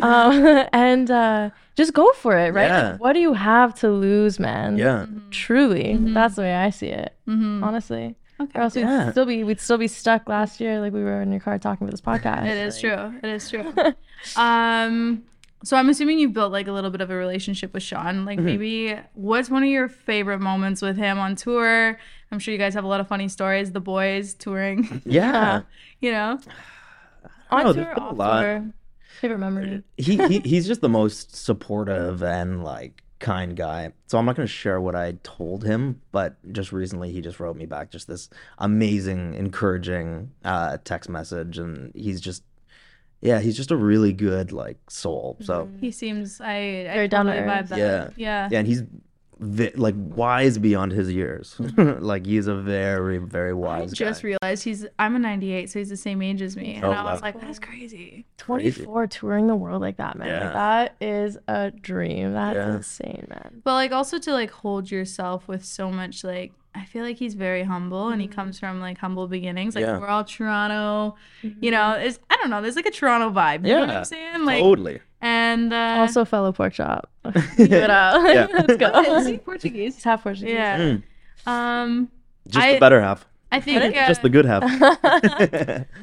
[0.00, 2.68] Um, and uh, just go for it, right?
[2.68, 2.90] Yeah.
[2.92, 4.78] Like, what do you have to lose, man?
[4.78, 5.04] Yeah.
[5.30, 5.98] Truly.
[6.00, 7.12] That's the way I see it.
[7.28, 7.62] Mm-hmm.
[7.62, 8.16] Honestly.
[8.44, 8.58] Okay.
[8.58, 9.04] Or else Yeah.
[9.06, 11.58] we'd still be we'd still be stuck last year, like we were in your car
[11.58, 12.46] talking about this podcast.
[12.46, 13.14] It is true.
[13.22, 13.72] It is true.
[14.36, 15.22] um,
[15.62, 18.24] so I'm assuming you've built like a little bit of a relationship with Shawn.
[18.24, 21.98] Like maybe what's one of your favorite moments with him on tour?
[22.30, 23.72] I'm sure you guys have a lot of funny stories.
[23.72, 25.62] The boys touring, Yeah.
[26.00, 26.38] you know.
[27.50, 28.40] On No, tour, there's a off lot.
[28.42, 28.70] tour.
[29.20, 29.82] Favorite memory.
[29.96, 33.92] he, he he's just the most supportive and like kind guy.
[34.06, 37.40] So I'm not going to share what I told him, but just recently he just
[37.40, 42.42] wrote me back just this amazing, encouraging uh, text message, and he's just
[43.20, 45.38] yeah, he's just a really good like soul.
[45.40, 47.64] So He seems I, I Very down to totally earth.
[47.64, 47.78] vibe that.
[47.78, 48.08] Yeah.
[48.16, 48.48] Yeah.
[48.52, 48.82] yeah, and he's
[49.38, 51.54] vi- like wise beyond his years.
[51.54, 51.92] Hmm.
[52.00, 53.92] like he's a very very wise.
[53.92, 54.28] I just guy.
[54.28, 57.02] realized he's I'm a 98, so he's the same age as me, and Oh, I
[57.12, 57.26] was wow.
[57.26, 58.26] like, that's crazy.
[58.38, 60.44] 24 touring the world like that, man.
[60.44, 62.32] Like, that is a dream.
[62.32, 62.76] That's Yeah.
[62.76, 63.62] insane, man.
[63.64, 67.34] But like also to like hold yourself with so much like I feel like he's
[67.34, 68.34] very humble and he mm-hmm.
[68.34, 69.76] comes from like humble beginnings.
[69.76, 69.98] Like Yeah.
[69.98, 71.70] we're all Toronto, you mm-hmm.
[71.70, 71.92] know.
[71.92, 72.60] It's I don't know.
[72.60, 73.64] There's like a Toronto vibe.
[73.66, 73.98] You know what Yeah.
[73.98, 74.44] I'm saying?
[74.44, 75.00] Like totally.
[75.24, 77.08] And uh, Also, fellow pork chop.
[77.56, 78.22] Give it out.
[78.32, 78.46] Yeah.
[78.52, 79.24] Let's is go.
[79.26, 79.94] he Portuguese.
[79.94, 80.52] He's half Portuguese.
[80.54, 80.78] Yeah.
[80.78, 81.02] Mm,
[81.46, 82.08] Um,
[82.46, 83.26] just I- the better half.
[83.52, 84.64] I think uh, just the good half.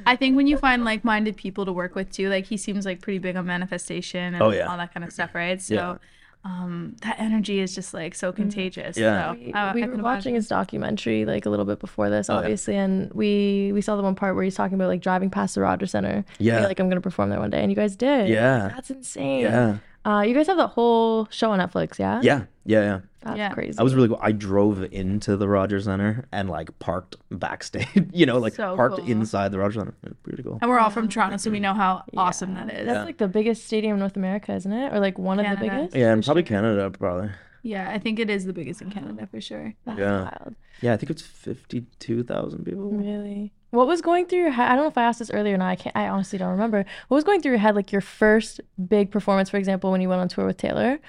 [0.05, 3.01] I think when you find like-minded people to work with too, like he seems like
[3.01, 4.67] pretty big on manifestation and Oh, yeah.
[4.71, 5.61] all that kind of stuff, right?
[5.61, 5.73] So.
[5.75, 5.95] Yeah.
[6.43, 8.97] Um, that energy is just like so contagious.
[8.97, 9.33] Yeah.
[9.33, 12.29] So, We, I- we I were watching his documentary like a little bit before this,
[12.29, 12.39] Oh, yeah.
[12.39, 15.53] obviously, and we we saw the one part where he's talking about like driving past
[15.55, 16.25] the Rogers Center.
[16.39, 16.61] Yeah.
[16.65, 18.27] Like I'm gonna perform there one day, and you guys did.
[18.29, 18.69] Yeah.
[18.73, 19.41] that's insane.
[19.41, 19.77] Yeah.
[20.05, 22.19] Uh, you guys have the whole show on Netflix, yeah?
[22.23, 22.43] Yeah.
[22.65, 22.81] Yeah.
[22.81, 22.99] Yeah.
[23.21, 23.49] That's Yeah.
[23.53, 23.77] crazy.
[23.77, 24.17] I was really cool.
[24.19, 28.97] I drove into the Rogers Center and like parked backstage, you know, like So parked
[28.97, 29.07] cool.
[29.07, 29.93] inside the Rogers Center.
[30.23, 30.57] Pretty cool.
[30.61, 32.87] And we're all from Toronto, so we know how awesome that is.
[32.87, 33.03] That's Yeah.
[33.03, 34.91] like the biggest stadium in North America, isn't it?
[34.91, 35.95] Or like one of the biggest?
[35.95, 36.43] Yeah, and probably.
[36.43, 37.29] Canada, probably.
[37.63, 39.75] Yeah, I think it is the biggest in Canada for sure.
[39.85, 40.23] That's Yeah.
[40.23, 40.55] wild.
[40.81, 42.89] Yeah, I think it's fifty-two thousand people.
[42.89, 43.53] Really?
[43.71, 44.67] What was going through your head?
[44.69, 45.69] I don't know if I asked this earlier or not.
[45.69, 45.95] I can't.
[45.95, 46.85] I honestly don't remember.
[47.07, 50.09] What was going through your head, like your first big performance, for example, when you
[50.09, 50.99] went on tour with Taylor?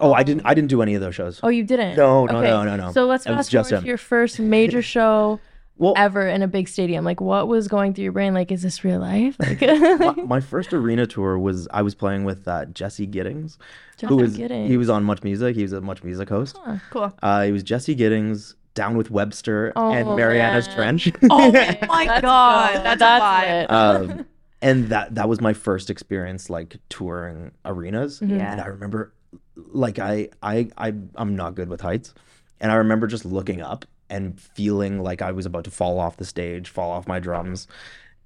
[0.00, 0.46] Oh, I didn't.
[0.46, 1.40] I didn't do any of those shows.
[1.42, 1.96] Oh, you didn't.
[1.96, 2.92] No, no, no, no, no.
[2.92, 5.40] So let's fast forward to your first major show
[5.78, 7.04] Well, ever in a big stadium.
[7.04, 8.34] Like, what was going through your brain?
[8.34, 9.36] Like, is this real life?
[9.40, 13.58] Like, my, my first arena tour was I was playing with uh, Jesse Giddings,
[14.00, 14.70] who Jesse was Giddings.
[14.70, 15.56] he was on Much Music.
[15.56, 16.56] He was a Much Music host.
[16.90, 17.12] Cool.
[17.20, 20.76] Uh, he was Jesse Giddings, Down with Webster, Oh, and Mariana's man.
[20.76, 21.12] Trench.
[21.30, 22.84] Oh my That's god, good.
[22.84, 23.70] that's, a vibe.
[23.70, 24.26] um,
[24.62, 28.20] and that that was my first experience like touring arenas.
[28.20, 28.38] Mhm.
[28.38, 28.52] Yeah.
[28.52, 29.12] And I remember,
[29.56, 32.14] like I I I I'm not good with heights,
[32.60, 36.16] and I remember just looking up and feeling like I was about to fall off
[36.16, 37.66] the stage, fall off my drums,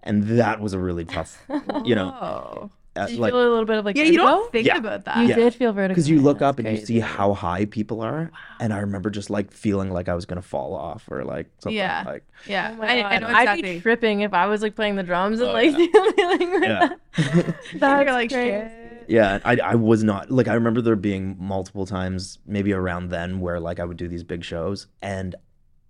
[0.02, 1.42] and that was a really tough,
[1.84, 2.70] you know.
[2.96, 4.78] Uh, you like feel a little bit of like Yeah, you don't think Yeah.
[4.78, 5.18] about that.
[5.18, 5.34] You Yeah.
[5.36, 5.94] did feel vertigo.
[5.94, 8.38] because you look That's up and you see how high people are, wow.
[8.60, 11.76] and I remember just like feeling like I was gonna fall off or like something
[11.76, 12.02] Yeah.
[12.06, 13.20] like Yeah, Oh I, I God.
[13.22, 13.74] know I'd exactly.
[13.74, 15.86] be tripping if I was like playing the drums and Oh, like yeah.
[16.16, 16.88] dealing with Yeah.
[16.88, 16.98] that.
[17.78, 18.50] That's You're like, crazy.
[18.50, 18.82] shit.
[19.08, 23.38] Yeah, I I was not like I remember there being multiple times maybe around then
[23.38, 25.36] where like I would do these big shows and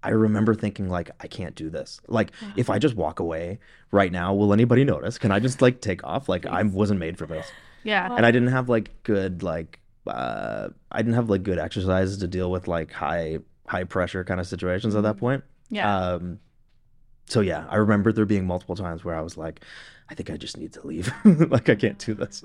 [0.07, 2.01] I remember thinking like I can't do this.
[2.07, 3.59] Like if I just walk away
[3.91, 5.19] right now, will anybody notice?
[5.19, 6.29] Can I just like take off?
[6.29, 7.51] Like I wasn't made for this.
[7.83, 12.19] Yeah, And I didn't have like good like uh I didn't have like good exercises
[12.19, 15.43] to deal with like high high pressure kind of situations at that point.
[15.71, 16.13] yeah.
[16.13, 16.39] Um
[17.29, 19.65] so yeah, I remember there being multiple times where I was like
[20.09, 21.13] I think I just need to leave.
[21.25, 22.45] like I can't do this.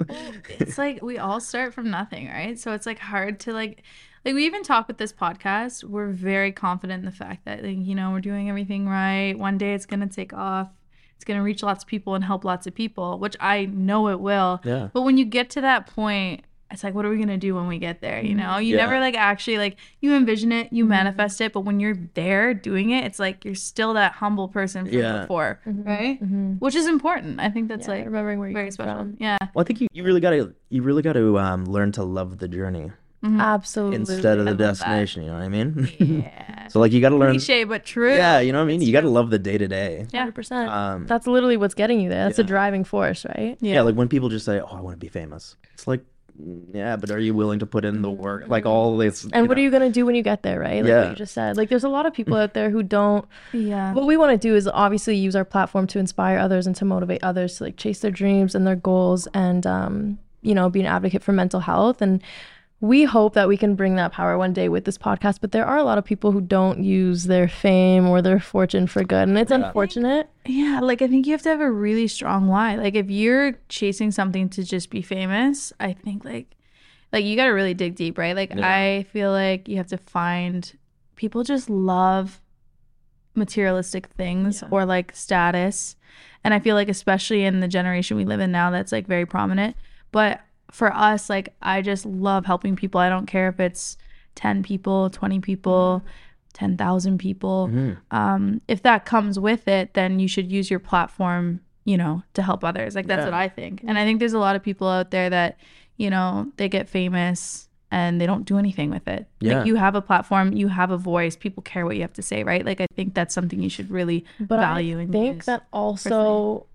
[0.59, 2.57] it's like we all start from nothing, right?
[2.57, 3.83] So it's like hard to like
[4.25, 5.83] like we even talk with this podcast.
[5.83, 9.33] We're very confident in the fact that like you know we're doing everything right.
[9.37, 10.69] One day it's gonna take off.
[11.15, 14.19] It's gonna reach lots of people and help lots of people, which I know it
[14.19, 14.59] will.
[14.63, 14.89] yeah.
[14.93, 17.67] But when you get to that point, it's like, what are we gonna do when
[17.67, 18.23] we get there?
[18.23, 18.85] You know, you Yeah.
[18.85, 22.91] never like actually like you envision it, you manifest it, but when you're there doing
[22.91, 25.19] it, it's like you're still that humble person from Yeah.
[25.21, 25.85] before, Mhm.
[25.85, 26.23] right?
[26.23, 26.59] Mhm.
[26.61, 27.39] Which is important.
[27.41, 28.95] I think that's Yeah, like remembering where you're very special.
[28.95, 29.17] from.
[29.19, 29.37] Yeah.
[29.53, 32.47] Well, I think you, you really gotta you really gotta um, learn to love the
[32.47, 32.91] journey
[33.23, 33.97] Absolutely.
[33.97, 34.67] instead of the love that.
[34.67, 35.23] destination.
[35.23, 35.89] You know what I mean?
[35.99, 36.67] Yeah.
[36.69, 37.33] so like you gotta learn.
[37.33, 38.13] Cliche, but true.
[38.15, 38.81] Yeah, you know what I mean.
[38.81, 40.07] You gotta love the day to day.
[40.11, 40.29] Yeah.
[40.29, 40.67] 100%.
[40.67, 42.25] Um, That's literally what's getting you there.
[42.25, 43.57] That's a driving force, right?
[43.61, 43.75] yeah.
[43.75, 46.03] yeah, like when people just say, "Oh, I want to be famous," it's like,
[46.41, 48.47] mm, yeah, but are you willing to put in the work?
[48.47, 49.23] Like all this.
[49.23, 49.61] And what know.
[49.61, 50.81] are you going to do when you get there, right?
[50.81, 51.01] Like Yeah.
[51.01, 51.57] what you just said.
[51.57, 53.93] Like there's a lot of people out there who don't Yeah.
[53.93, 56.85] what we want to do is obviously use our platform to inspire others and to
[56.85, 60.79] motivate others to like chase their dreams and their goals and um, you know be
[60.79, 62.21] an advocate for mental health and
[62.81, 65.65] we hope that we can bring that power one day with this podcast but there
[65.65, 69.27] are a lot of people who don't use their fame or their fortune for good
[69.29, 72.75] and it's unfortunate Yeah, like I think you have to have a really strong why.
[72.75, 76.47] Like if you're chasing something to just be famous, I think like
[77.13, 78.35] like you got to really dig deep, right?
[78.35, 78.67] Like Yeah.
[78.67, 80.71] I feel like you have to find
[81.15, 82.41] people just love
[83.35, 84.69] materialistic things Yeah.
[84.71, 85.95] or like status.
[86.43, 89.25] And I feel like especially in the generation we live in now that's like very
[89.25, 89.75] prominent.
[90.11, 90.41] But
[90.71, 92.99] for us, like I just love helping people.
[92.99, 93.97] I don't care if it's
[94.35, 96.01] 10 people, 20 people,
[96.53, 97.97] 10,000 people Mhm.
[98.11, 102.41] um, if that comes with it, then you should use your platform, you know, to
[102.41, 102.95] help others.
[102.95, 103.25] Like that's Yeah.
[103.25, 103.83] what I think.
[103.87, 105.57] And I think there's a lot of people out there that,
[105.97, 109.27] you know, they get famous and they don't do anything with it.
[109.41, 109.59] Yeah.
[109.59, 112.21] Like you have a platform, you have a voice, people care what you have to
[112.21, 112.65] say, right?
[112.65, 115.67] Like I think that's something you should really but value i and think use that
[115.73, 116.65] also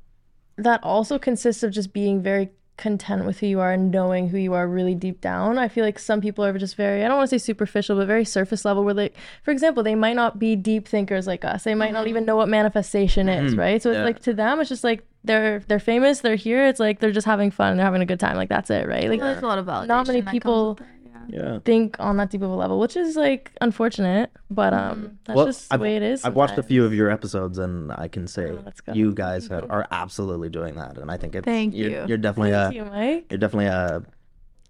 [0.56, 4.36] that also consists of just being very content with who you are and knowing who
[4.38, 5.56] you are really deep down.
[5.58, 8.06] I feel like some people are just very i don't want to say superficial but
[8.06, 9.10] very surface level where they
[9.42, 11.64] for example they might not be deep thinkers like us.
[11.64, 13.58] They might not even know what manifestation is Mhm.
[13.58, 13.82] right?
[13.82, 17.00] So it's like to them it's just like they're they're famous they're here it's like
[17.00, 19.08] they're just having fun they're having a good time like that's it right?
[19.08, 19.86] Like there's a lot of validation.
[19.88, 20.86] not many that comes people- with it,
[21.28, 21.42] yeah.
[21.52, 21.58] Yeah.
[21.64, 25.46] think on that deep of a level which is like unfortunate but um that's Well,
[25.46, 28.08] just the I've- way it is I've watched a few of your episodes, and I
[28.08, 28.92] can say Oh, let's go.
[28.92, 32.04] you guys have, are absolutely doing that, and I think it's Thank you're, you.
[32.08, 34.02] You're definitely Thank a you mike you're definitely a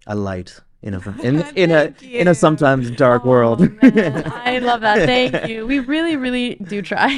[0.06, 3.60] a light in a in in a Thank in a sometimes dark Oh, world.
[3.82, 5.04] I love that.
[5.06, 5.66] Thank you.
[5.66, 7.08] We really, really do try.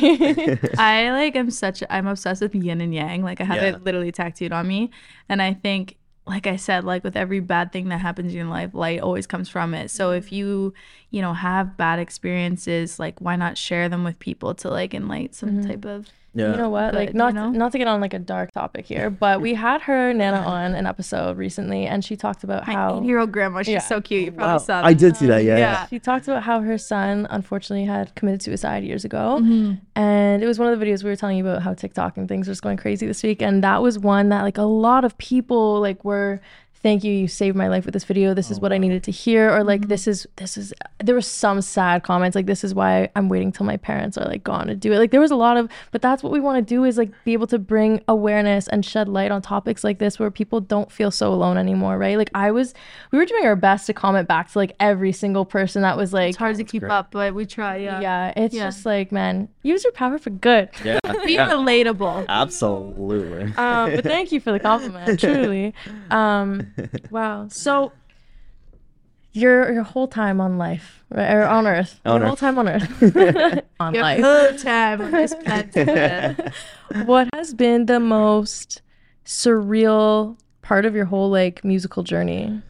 [0.78, 3.22] I like am such I'm obsessed with yin and yang.
[3.22, 3.68] Like I have Yeah.
[3.76, 4.91] it literally tattooed on me.
[5.28, 5.97] And I think
[6.29, 9.26] like I said, like with every bad thing that happens in your life, light always
[9.26, 9.91] comes from it.
[9.91, 10.35] So if mm-hmm.
[10.35, 10.74] you,
[11.11, 15.33] you know, have bad experiences, like why not share them with people to like enlighten
[15.33, 15.68] some mm-hmm.
[15.68, 16.51] type of yeah.
[16.53, 16.93] You know what?
[16.93, 17.51] Good, like you not know?
[17.51, 20.74] not to get on like a dark topic here, but we had her Nana on
[20.74, 23.62] an episode recently, and she talked about my how eight-year-old grandma.
[23.62, 23.79] She's Yeah.
[23.81, 24.24] so cute.
[24.26, 24.59] You probably Wow.
[24.59, 24.87] saw that.
[24.87, 25.45] I did see that.
[25.45, 25.59] Yeah.
[25.59, 25.87] Yeah.
[25.87, 29.81] she talked about how her son unfortunately had committed suicide years ago, Mhm.
[29.97, 32.29] and it was one of the videos we were telling you about how TikTok and
[32.29, 35.05] things were just going crazy this week, and that was one that like a lot
[35.05, 36.41] of people like were
[36.89, 38.32] thank you, you saved my life with this video.
[38.32, 40.72] This is what I needed to hear, or like this is this is.
[41.05, 44.24] There were some sad comments like this is why I'm waiting till my parents are
[44.24, 44.99] like gone to do it.
[44.99, 47.11] Like there was a lot of, but that's what we want to do is like
[47.24, 50.91] be able to bring awareness and shed light on topics like this where people don't
[50.91, 52.16] feel so alone anymore, right?
[52.16, 52.74] Like I was,
[53.12, 56.12] we were doing our best to comment back to like every single person that was
[56.12, 56.91] like, It's hard to keep great.
[56.93, 57.76] up, but we try.
[57.76, 58.01] Yeah.
[58.01, 58.64] yeah, it's Yeah.
[58.68, 60.70] just like man, use your power for good.
[60.84, 60.99] Yeah.
[61.26, 62.26] Be relatable.
[62.28, 63.43] Absolutely.
[63.57, 65.74] um, but thank you for the compliment, truly.
[66.11, 66.72] Um,
[67.11, 67.49] wow.
[67.51, 67.93] So
[69.33, 72.68] your your whole time on life, right, or on Earth, On your whole time on
[72.68, 73.03] Earth,
[73.81, 74.20] on Your life.
[74.22, 76.53] whole time on this planet.
[77.05, 78.83] What has been the most
[79.24, 82.62] surreal part of your whole like musical journey?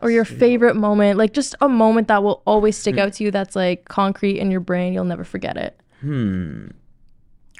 [0.00, 3.32] Or your favorite moment, like just a moment that will always stick out to you
[3.32, 5.80] that's like concrete in your brain, you'll never forget it.
[6.00, 6.68] hmm.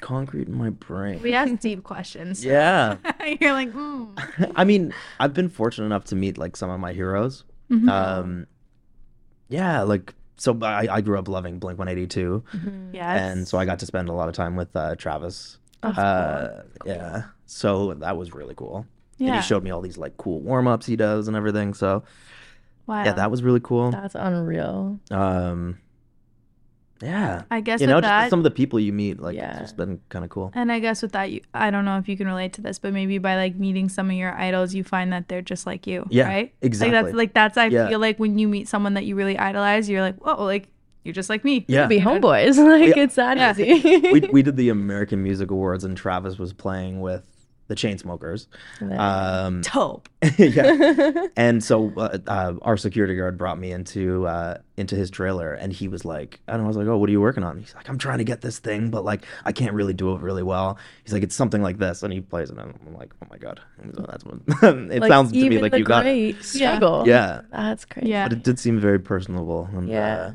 [0.01, 1.21] Concrete in my brain.
[1.21, 2.43] we ask deep questions.
[2.43, 2.97] Yeah.
[3.41, 4.51] You're like, mm.
[4.55, 7.43] I mean, I've been fortunate enough to meet like some of my heroes.
[7.69, 7.89] Mhm.
[7.89, 8.47] Um,
[9.49, 12.43] yeah, like so I, I grew up loving Blink 182,
[12.93, 13.19] yes.
[13.21, 15.57] and so I got to spend a lot of time with uh, Travis.
[15.83, 16.49] Of Uh,
[16.85, 18.85] yeah, so that was really cool.
[19.19, 19.41] And yeah.
[19.41, 21.73] he showed me all these like cool warm ups he does and everything.
[21.73, 22.03] So
[22.87, 23.03] wow.
[23.03, 23.91] yeah, that was really cool.
[23.91, 24.99] That's unreal.
[25.11, 25.77] Um,
[27.01, 29.51] yeah, I guess you with know, that, some of the people you meet, like, Yeah.
[29.51, 30.51] it's just been kind of cool.
[30.53, 32.79] and I guess with that, you, I don't know if you can relate to this,
[32.79, 35.87] but maybe by like meeting some of your idols, you find that they're just like
[35.87, 36.05] you.
[36.09, 36.53] Yeah, Right.
[36.61, 36.95] exactly.
[36.95, 37.87] Like that's like that's I Yeah.
[37.89, 40.67] feel like when you meet someone that you really idolize, you're like, whoa, like
[41.05, 41.63] you're just like me.
[41.69, 41.87] Yeah.
[41.87, 42.57] Be homeboys.
[42.63, 43.03] Like Yeah.
[43.03, 43.53] it's that Yeah.
[43.57, 44.11] easy.
[44.11, 47.25] we we did the American Music Awards, and Travis was playing with
[47.69, 48.47] the Chainsmokers.
[48.81, 50.09] Um, Dope.
[50.37, 51.27] yeah.
[51.37, 55.71] And so uh, uh, our security guard brought me into uh, into his trailer, and
[55.71, 57.57] he was like, I know, I was like, oh, what are you working on?
[57.57, 60.21] He's like, I'm trying to get this thing, but like I can't really do it
[60.21, 60.77] really well.
[61.03, 63.37] He's like, it's something like this, and he plays it, and I'm like, oh my
[63.37, 63.61] god,
[63.95, 64.39] so that's what
[64.91, 66.43] it Like, sounds to me like the you got it.
[66.43, 67.07] struggle.
[67.07, 68.09] Yeah, That's crazy.
[68.09, 68.25] Yeah.
[68.27, 70.15] but it did seem very personable and Yeah.
[70.15, 70.33] uh,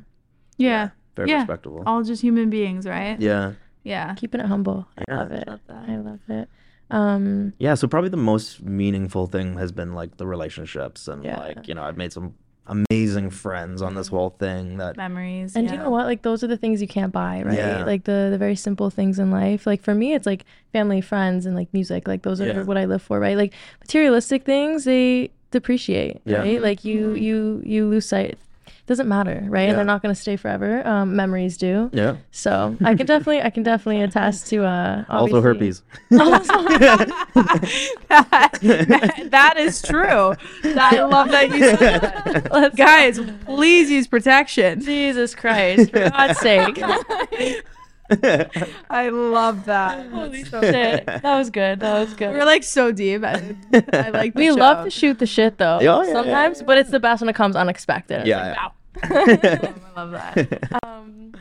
[0.57, 0.89] Yeah.
[1.17, 1.39] very Yeah.
[1.39, 1.83] respectable.
[1.85, 3.21] All just human beings, right?
[3.21, 4.15] yeah, Yeah.
[4.15, 4.87] Keeping it humble.
[4.97, 5.19] I Yeah.
[5.19, 5.47] love it.
[5.49, 5.85] Love that.
[5.89, 6.49] I love it.
[6.91, 7.75] Um yeah.
[7.75, 11.39] So probably the most meaningful thing has been like the relationships, and Yeah.
[11.41, 12.35] like you know, I've made some
[12.67, 15.55] amazing friends on this whole thing that Memories.
[15.55, 15.73] and yeah.
[15.73, 16.07] you know what?
[16.07, 17.57] Like those are the things you can't buy, right?
[17.59, 17.85] Yeah.
[17.85, 19.67] Like the the very simple things in life.
[19.67, 22.09] Like for me, it's like family, friends, and like music.
[22.09, 22.63] Like those are Yeah.
[22.63, 23.37] what I live for, right?
[23.37, 26.39] Like materialistic things, they depreciate, Yeah.
[26.39, 26.61] right?
[26.63, 28.39] Like you you you lose sight.
[28.87, 29.63] Doesn't matter, right?
[29.63, 29.69] Yeah.
[29.71, 30.87] And they're not going to stay forever.
[30.87, 31.89] Um, memories do.
[31.93, 32.17] yeah.
[32.33, 35.83] So I can definitely I can definitely attest to uh Also obviously- herpes.
[38.09, 40.35] that, that is true.
[40.65, 42.53] I love that you said that.
[42.53, 44.81] Let's Guys, please use protection.
[44.83, 46.83] Jesus Christ, for God's sake.
[48.91, 50.07] I love that.
[50.11, 51.07] Holy shit.
[51.07, 51.81] That was good.
[51.81, 52.31] That was good.
[52.33, 53.25] We're like so deep.
[53.25, 53.57] I,
[53.93, 54.35] I like.
[54.35, 54.55] We show.
[54.55, 55.81] love to shoot the shit though.
[55.81, 58.21] Yeah, yeah, sometimes, but it's the best when it comes unexpected.
[58.21, 59.63] It's Yeah, like, yeah.
[59.63, 59.75] wow.
[59.97, 60.81] I love that.
[60.85, 61.33] Um,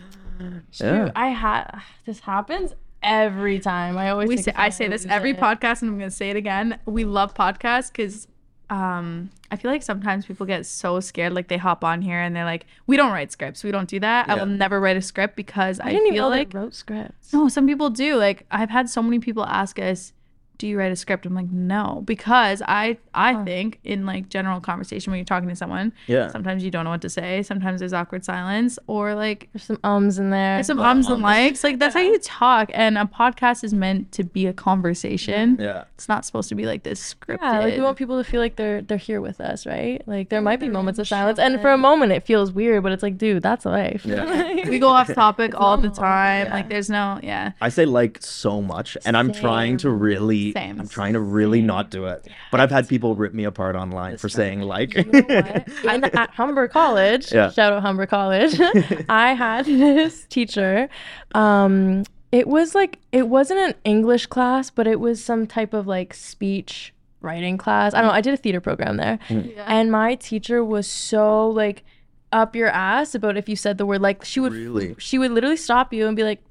[0.72, 1.12] shoot, Yeah.
[1.16, 3.98] I had this happens every time.
[3.98, 5.38] I always We say I say this every it.
[5.40, 6.80] podcast, and I'm gonna say it again.
[6.86, 8.28] We love podcasts because
[8.70, 12.36] um, I feel like sometimes people get so scared, like they hop on here and
[12.36, 13.64] they're like, "We don't write scripts.
[13.64, 14.30] We don't do that.
[14.30, 16.60] I will never write a script because I I, didn't even feel know like they
[16.60, 17.34] wrote scripts.
[17.34, 18.16] no, some people do.
[18.16, 20.14] Like I've had so many people ask us,
[20.58, 23.44] "Do you write a script?" I'm like, "No," because I I Huh.
[23.46, 26.30] think in like general conversation when you're talking to someone, yeah.
[26.30, 27.44] sometimes you don't know what to say.
[27.44, 30.56] Sometimes there's awkward silence, or like There's some ums in there.
[30.58, 31.64] there's some ums and likes.
[31.64, 32.70] Like that's how you talk.
[32.74, 35.58] And a podcast is meant to be a conversation.
[35.60, 35.84] Yeah.
[35.96, 37.40] It's not supposed to be like this scripted.
[37.42, 40.02] Yeah, like we want people to feel like they're they're here with us, right?
[40.08, 42.92] Like there might be moments of silence, and for a moment it feels weird, but
[42.92, 44.06] it's like, dude, that's life.
[44.06, 44.54] Yeah.
[44.70, 46.48] we go off topic all the time.
[46.48, 46.54] Yeah.
[46.54, 47.52] Like there's no yeah.
[47.62, 50.00] I say like so much, and I'm trying to Same.
[50.46, 50.80] Really, Same.
[50.80, 52.28] I'm trying to really not do it.
[52.52, 54.94] But I've had people rip me apart online for saying like.
[54.96, 56.14] You know what?
[56.16, 57.50] At Humber College, Yeah.
[57.52, 58.60] shout out Humber College,
[59.10, 60.90] I had this teacher.
[61.34, 65.86] Um, it was like it wasn't an English class, but it was some type of
[65.88, 67.94] like speech writing class.
[67.94, 68.14] I don't know.
[68.14, 71.84] I did a theater program there, and my teacher was so like
[72.32, 74.96] up your ass about if you said the word like she would Really?
[74.98, 76.42] she would literally stop you and be like,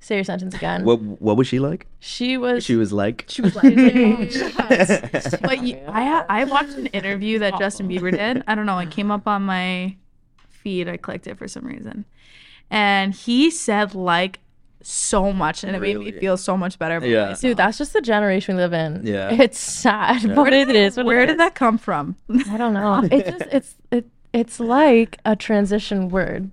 [0.00, 1.86] "Say your sentence again." what What was she like?
[2.00, 2.64] She was.
[2.64, 3.24] She was like.
[3.28, 3.64] She was like.
[4.72, 8.42] Oh, but you, I I watched an interview that Justin Bieber did.
[8.46, 8.78] I don't know.
[8.78, 9.96] It came up on my
[10.48, 10.88] feed.
[10.88, 12.04] I clicked it for some reason,
[12.70, 14.38] and he said like
[14.82, 16.96] so much, and it made me feel so much better.
[16.96, 17.20] About Yeah.
[17.26, 17.40] myself.
[17.40, 19.06] Dude, that's just the generation we live in.
[19.06, 19.30] Yeah.
[19.30, 20.96] It's sad, but it is.
[20.96, 21.26] what it Where is.
[21.28, 22.16] did that come from?
[22.48, 23.06] I don't know.
[23.12, 26.50] It's just it's it it's like a transition word,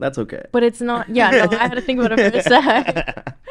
[0.00, 0.42] That's okay.
[0.50, 1.08] but it's not.
[1.08, 3.36] Yeah, no, I had to think about it for a sec.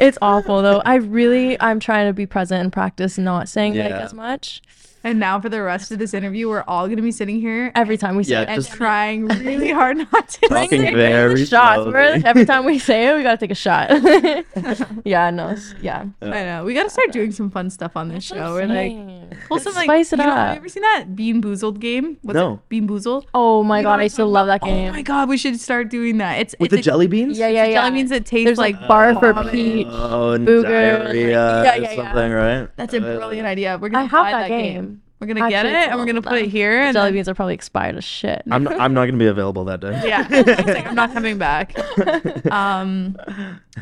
[0.00, 0.82] It's awful though.
[0.84, 4.60] I really I'm trying to be present and practice not saying like as much.
[5.04, 7.96] And now for the rest of this interview, we're all gonna be sitting here Every
[7.98, 8.48] time we say Yeah, it.
[8.48, 10.48] and just- trying really hard not to.
[10.48, 10.94] Talking say it.
[10.94, 11.92] very shots.
[12.24, 13.90] every time we say it, we gotta take a shot.
[15.04, 16.06] yeah, no, s- yeah.
[16.22, 16.64] I know.
[16.64, 18.54] We gotta start doing some fun stuff on this show.
[18.54, 19.84] We're like, pull some like.
[19.84, 20.36] Spice it you know, up.
[20.38, 22.16] have you ever seen that Bean Boozled game?
[22.22, 22.54] What's No.
[22.54, 22.68] it?
[22.68, 23.26] Bean Boozled.
[23.34, 24.88] Oh my You god, I I'm used to love that oh game.
[24.88, 26.38] Oh my god, we should start doing that.
[26.38, 27.38] It's With it's the a- jelly beans?
[27.38, 27.80] yeah, yeah, it's yeah.
[27.82, 29.52] Jelly beans that taste There's like like bar for vomit.
[29.52, 29.86] Pete.
[29.90, 31.94] Oh, and Booger, diarrhea yeah, or yeah, yeah.
[31.96, 32.68] something, right?
[32.76, 33.78] That's a brilliant idea.
[33.80, 34.93] We're gonna have buy that that game.
[35.26, 36.78] We're gonna get it and we're gonna it's put it here.
[36.80, 38.42] The And jelly then- beans are probably expired as shit.
[38.50, 40.00] I'm not, I'm not going to be available that day.
[40.04, 41.74] yeah, It's like, I'm not coming back.
[42.50, 43.16] Um,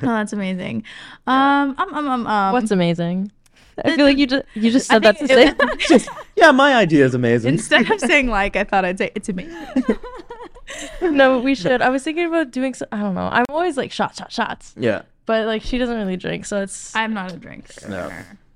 [0.00, 0.84] no, that's amazing.
[1.26, 3.32] Um, um, um, um, um What's amazing?
[3.84, 5.50] I feel like you just you just I said that to say.
[5.52, 7.54] think it- yeah, my idea is amazing.
[7.54, 9.56] instead of saying like, I thought I'd say it's amazing.
[11.02, 11.82] no, we should.
[11.82, 12.74] I was thinking about doing.
[12.74, 13.28] So, I don't know.
[13.32, 14.74] I'm always like shots, shots, shots.
[14.76, 15.02] yeah.
[15.26, 17.88] But like she doesn't really drink, so it's I'm not a drinker.
[17.88, 18.10] No.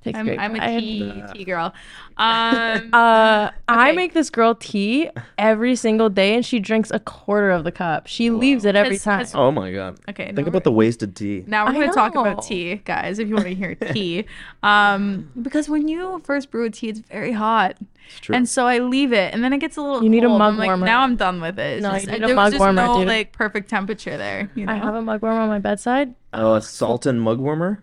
[0.07, 0.81] Takes I'm, I'm a pride.
[0.81, 1.73] tea tea girl.
[2.19, 7.51] Um, Uh, I make this girl tea every single day, and she drinks a quarter
[7.51, 8.07] of the cup.
[8.07, 9.19] She leaves it every 'Cause- time.
[9.21, 9.99] 'cause- Oh my god.
[10.09, 11.45] okay, Think about the wasted tea.
[11.47, 14.25] Now we're going to talk about tea, guys, if you want to hear tea.
[14.63, 17.77] Um, because when you first brew a tea, it's very hot.
[18.09, 18.35] It's true.
[18.35, 20.55] And so I leave it, and then it gets a little You need a mug
[20.55, 20.87] I'm like, warmer.
[20.87, 21.79] Now I'm done with it.
[21.79, 23.09] It's No, just- you need a there was mug just warmer, no dude.
[23.09, 24.51] like perfect temperature there.
[24.55, 24.73] You know?
[24.73, 26.15] I have a mug warmer on my bedside.
[26.33, 27.83] oh, a salt and mug warmer?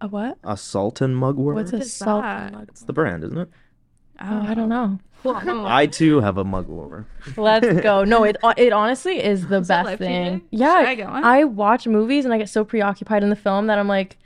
[0.00, 0.38] A what?
[0.44, 1.60] A Salton mug warmer?
[1.60, 2.52] What's a is salt that?
[2.52, 2.68] mug?
[2.70, 3.48] It's the brand, isn't it?
[4.22, 4.98] Oh, I don't know.
[5.24, 5.64] know.
[5.66, 7.06] I too have a mug warmer.
[7.36, 8.04] Let's go.
[8.04, 10.40] No, it it honestly is the Is best life-changing?
[10.40, 10.48] thing.
[10.50, 11.40] Yeah, Should I?
[11.40, 14.16] I watch movies and I get so preoccupied in the film that I'm like,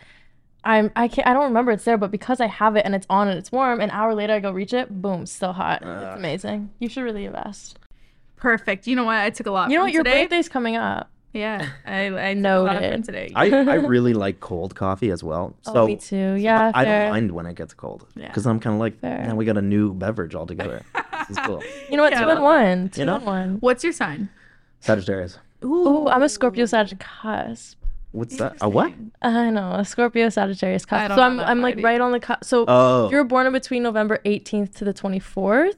[0.65, 3.07] I'm I can't I don't remember it's there, but because I have it and it's
[3.11, 5.85] on and it's warm, an hour later I go reach it, boom, still hot.
[5.85, 5.89] Uh.
[6.07, 6.71] it's amazing.
[6.79, 7.79] You should really invest.
[8.37, 8.87] Perfect.
[8.87, 9.17] You know what?
[9.17, 9.71] I took a lot.
[9.71, 9.93] You know from what?
[9.95, 10.23] Your today.
[10.25, 11.11] birthday's coming up.
[11.35, 13.05] Yeah, I I took a lot from Noted.
[13.05, 13.33] today.
[13.35, 15.55] I, I really like cold coffee as well.
[15.67, 16.35] Oh, so oh, me too.
[16.35, 17.03] Yeah, I fair.
[17.05, 18.07] don't mind when it gets cold.
[18.15, 18.29] Yeah.
[18.29, 19.27] Because I'm kind of like, Fair.
[19.27, 20.83] now we got a new beverage altogether.
[21.29, 21.63] this is cool.
[21.91, 22.13] You know what?
[22.13, 22.89] Yeah, two I in one.
[22.89, 23.17] Two know?
[23.17, 23.57] in one.
[23.61, 24.29] What's your sign?
[24.81, 25.39] Sagittarius.
[25.65, 27.79] Ooh, I'm a Scorpio Sagittarius cusp.
[28.13, 28.57] What's that?
[28.61, 28.93] A what?
[29.23, 31.15] I know a Scorpio Sagittarius cusp.
[31.17, 31.85] So I'm I'm like Friday.
[31.85, 32.45] right on the cusp.
[32.45, 33.07] So Oh.
[33.07, 35.75] if you were born in between November 18th to the 24th,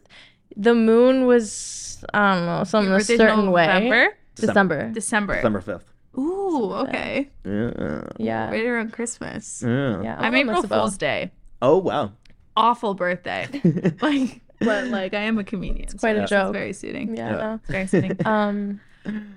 [0.55, 4.11] the moon was I don't know some Your a certain way.
[4.41, 4.91] November?
[4.93, 5.35] December.
[5.35, 5.35] December.
[5.37, 6.19] December 5th.
[6.19, 7.29] Ooh, okay.
[7.45, 8.03] Yeah.
[8.19, 8.51] Yeah.
[8.51, 9.63] Right around Christmas.
[9.65, 10.03] Yeah.
[10.03, 10.17] Yeah.
[10.19, 11.31] I'm almost April about- Fool's Day.
[11.63, 12.13] Oh, wow.
[12.57, 13.49] Awful birthday.
[14.01, 15.85] like, but like I am a comedian.
[15.85, 16.55] It's quite a joke.
[16.55, 17.15] very suiting.
[17.17, 17.31] Yeah.
[17.31, 17.37] Yeah.
[17.37, 17.55] no.
[17.55, 18.17] It's very suiting.
[18.27, 18.81] Um,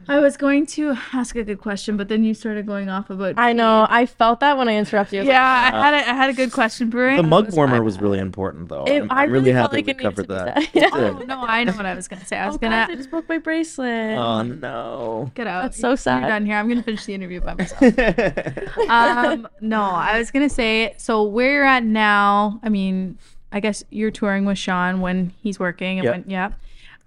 [0.08, 3.36] I was going to ask a good question, but then you started going off about.
[3.38, 3.86] I know.
[3.90, 5.20] I felt that when I interrupted you.
[5.20, 7.18] I was Yeah, I had a, I had a good question brewing.
[7.18, 8.86] The mug was warmer was really important, though.
[8.86, 10.76] It- I'm, I really really felt happy like we covered to be that.
[10.76, 10.90] Yeah.
[10.94, 12.38] Oh no, I know what I was gonna say.
[12.38, 14.18] I was oh, gonna guys, I just broke my bracelet.
[14.18, 15.32] Oh, no.
[15.36, 15.64] get out.
[15.64, 16.28] That's so You're sad.
[16.28, 16.56] done here.
[16.56, 17.82] I'm gonna finish the interview by myself.
[18.90, 20.94] um, no, I was gonna say.
[20.98, 22.60] So where you're at now?
[22.64, 23.18] I mean,
[23.52, 26.12] I guess you're touring with Shawn when he's working and Yeah.
[26.12, 26.52] when yeah.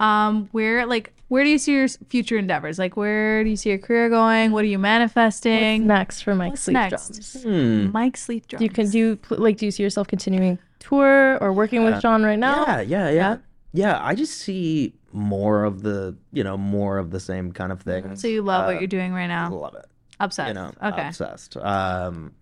[0.01, 2.79] Um, where like where do you see your future endeavors?
[2.79, 4.53] Like where do you see your career going?
[4.53, 5.87] What are you What's manifesting?
[5.87, 7.09] next for Mike What's Sleath next?
[7.09, 7.43] Drums?
[7.43, 7.91] Hmm.
[7.91, 8.59] Mike Sleath Drums.
[8.61, 12.01] Do you can do like do you see yourself continuing tour or working with Yeah.
[12.01, 12.65] Shawn right now?
[12.67, 13.37] Yeah, yeah, yeah.
[13.73, 17.81] Yeah, I just see more of the, you know, more of the same kind of
[17.81, 18.15] thing.
[18.17, 19.51] So you love Uh, what you're doing right now.
[19.51, 19.87] Love it.
[20.21, 20.49] Obsessed.
[20.49, 21.09] You know, okay.
[21.09, 21.57] obsessed.
[21.57, 22.33] Um,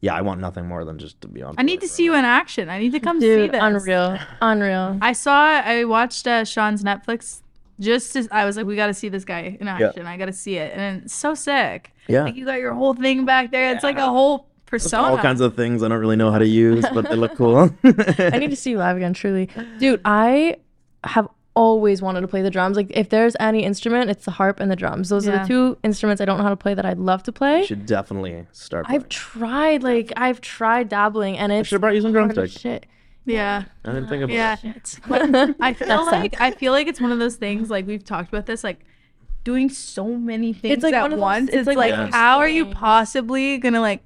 [0.00, 1.54] yeah, I want nothing more than just to be on.
[1.58, 2.70] I need to see you in action.
[2.70, 3.60] I need to come see Dude, this.
[3.62, 4.96] unreal, unreal.
[5.02, 7.42] I saw I watched uh, Shawn's Netflix
[7.80, 10.06] just as I was like, we got to see this guy in action.
[10.06, 11.92] I got to see it, and it's so sick.
[12.08, 13.72] Yeah, Like you got your whole thing back there.
[13.74, 15.08] It's like a whole Just persona.
[15.08, 17.70] all kinds of things I don't really know how to use, but they look cool.
[17.84, 19.48] I need to see you live again, truly.
[19.78, 20.56] Dude, I
[21.04, 22.76] have always wanted to play the drums.
[22.76, 25.08] Like if there's any instrument, it's the harp and the drums.
[25.08, 27.32] Those are the two instruments I don't know how to play that I'd love to
[27.32, 27.60] play.
[27.60, 28.86] You should definitely start.
[28.88, 32.52] I've tried, like I've tried dabbling and I should have brought you some drumsticks.
[32.52, 32.86] shit.
[33.28, 34.56] Yeah, I didn't think about yeah.
[34.56, 34.98] Shit.
[35.60, 36.42] I feel That's like sad.
[36.42, 37.70] I feel like it's one of those things.
[37.70, 38.64] Like we've talked about this.
[38.64, 38.80] Like
[39.44, 41.48] doing so many things it's like at one those- once.
[41.48, 44.02] it's It's, like like, one of those how are you possibly gonna like?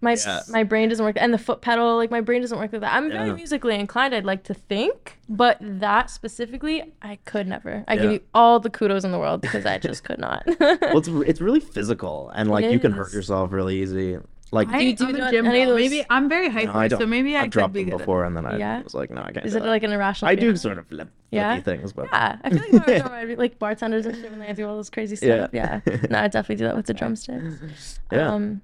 [0.00, 0.40] my Yeah.
[0.50, 2.92] my brain doesn't work and the foot pedal like my brain doesn't work like that
[2.92, 3.34] i'm very Yeah.
[3.34, 8.20] musically inclined i'd like to think but that specifically i could never i give you
[8.34, 11.60] all the kudos in the world because i just could not well, it's it's really
[11.60, 14.18] physical, and like you can hurt yourself really easy.
[14.52, 16.28] Like I, Do you- do I'm you a do gym any of those- Maybe I'm
[16.28, 17.00] very hyper, I don't.
[17.00, 17.98] so maybe I I've could dropped be them good.
[17.98, 18.82] before, and then I Yeah?
[18.82, 19.44] was like, no, I can't.
[19.46, 19.68] is do it that.
[19.68, 20.56] like an irrational I do fear?
[20.56, 21.60] sort of flip, Yeah?
[21.60, 24.14] things, but yeah i feel like when I was drummer, I'd be like bartenders and
[24.16, 25.96] shit when they do all this crazy stuff yeah, yeah.
[26.10, 28.60] no i definitely do that with the drumsticks yeah, um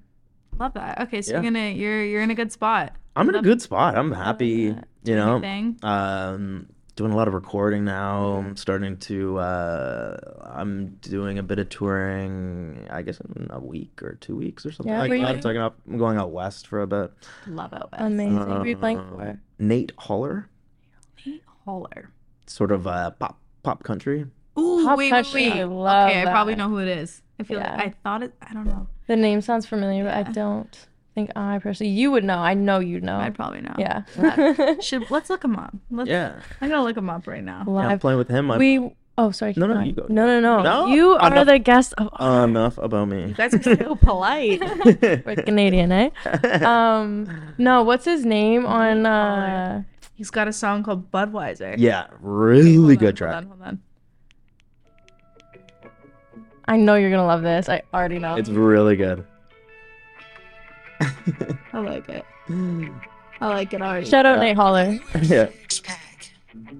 [0.59, 0.99] Love that.
[1.01, 1.41] Okay, so Yeah.
[1.41, 2.93] you're gonna you're you're in a good spot.
[3.15, 3.97] I'm in a good spot.
[3.97, 4.75] I'm happy.
[5.03, 5.77] You know, Thing.
[5.81, 10.17] um doing a lot of recording now i'm starting to uh
[10.53, 14.71] i'm doing a bit of touring i guess in a week or two weeks or
[14.71, 15.43] something Yeah, like where you that i'm going?
[15.55, 17.11] taking up i'm going out west for a bit
[17.47, 17.81] Love it.
[17.93, 20.47] amazing who are you playing Uh, for nate haller
[21.25, 22.09] Nate Haller.
[22.47, 24.25] Sort of uh, pop pop country.
[24.59, 25.59] Ooh, Pop wait, country, wait, wait.
[25.61, 26.57] I love okay, I probably that.
[26.57, 27.21] know who it is.
[27.39, 27.75] I feel Yeah.
[27.77, 28.33] like I thought it.
[28.41, 28.87] I don't know.
[29.07, 31.91] The name sounds familiar, but I don't think I personally.
[31.91, 32.37] You would know.
[32.39, 33.17] I know you'd know.
[33.17, 33.75] I'd probably know.
[33.77, 34.03] yeah.
[34.79, 35.73] Should let's look him up.
[35.89, 36.39] Let's, Yeah.
[36.61, 37.63] I'm gonna look him up right now.
[37.67, 37.99] yeah Live.
[38.01, 38.49] playing with him.
[38.51, 38.91] I, we.
[39.17, 39.53] Oh, sorry.
[39.57, 39.85] No, keep no, going.
[39.87, 40.05] you go.
[40.09, 40.63] No, no, no.
[40.63, 40.87] No?
[40.87, 41.45] You are Enough.
[41.47, 42.07] the guest of
[42.49, 43.27] enough about me.
[43.27, 44.61] You guys are so polite.
[45.25, 46.09] We're Canadian, eh?
[46.65, 47.83] Um, no.
[47.83, 49.05] What's his name on?
[49.05, 49.83] uh
[50.15, 51.75] He's got a song called Budweiser.
[51.77, 53.33] yeah, really Hold on, good track.
[53.33, 53.79] Hold on, hold on.
[56.65, 57.67] I know you're gonna love this.
[57.69, 58.35] I already know.
[58.35, 59.25] It's really good.
[61.73, 62.25] I like it.
[63.41, 64.05] I like it already.
[64.07, 64.99] Shout out Nate Haller.
[65.21, 65.47] yeah.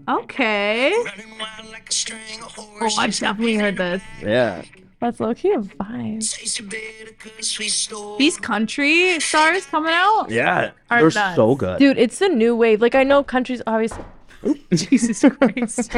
[0.07, 0.91] Okay.
[0.93, 4.01] Oh, I've definitely heard this.
[4.21, 4.63] Yeah.
[4.99, 6.19] That's low key a vibe.
[8.17, 10.27] These country stars coming out.
[10.29, 10.71] Yeah.
[10.91, 11.35] Are They're nuts.
[11.35, 11.79] so good.
[11.79, 12.81] Dude, it's the new wave.
[12.81, 14.03] Like I know countries obviously
[14.73, 15.89] Jesus Christ.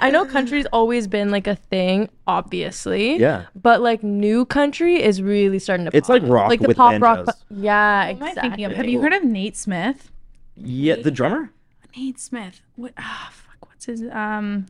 [0.00, 3.16] I know country's always been like a thing, obviously.
[3.18, 3.46] Yeah.
[3.54, 6.22] But like new country is really starting to It's pop.
[6.22, 7.18] like rock like the with pop rock.
[7.26, 7.34] banjos.
[7.50, 8.42] Yeah, What am I exactly.
[8.50, 8.72] thinking of?
[8.72, 10.10] Have you heard of Nate Smith?
[10.56, 11.50] Yeah, the drummer?
[11.96, 12.60] Nate Smith.
[12.76, 12.92] What?
[12.98, 13.68] Ah, fuck.
[13.68, 14.02] What's his?
[14.10, 14.66] Um,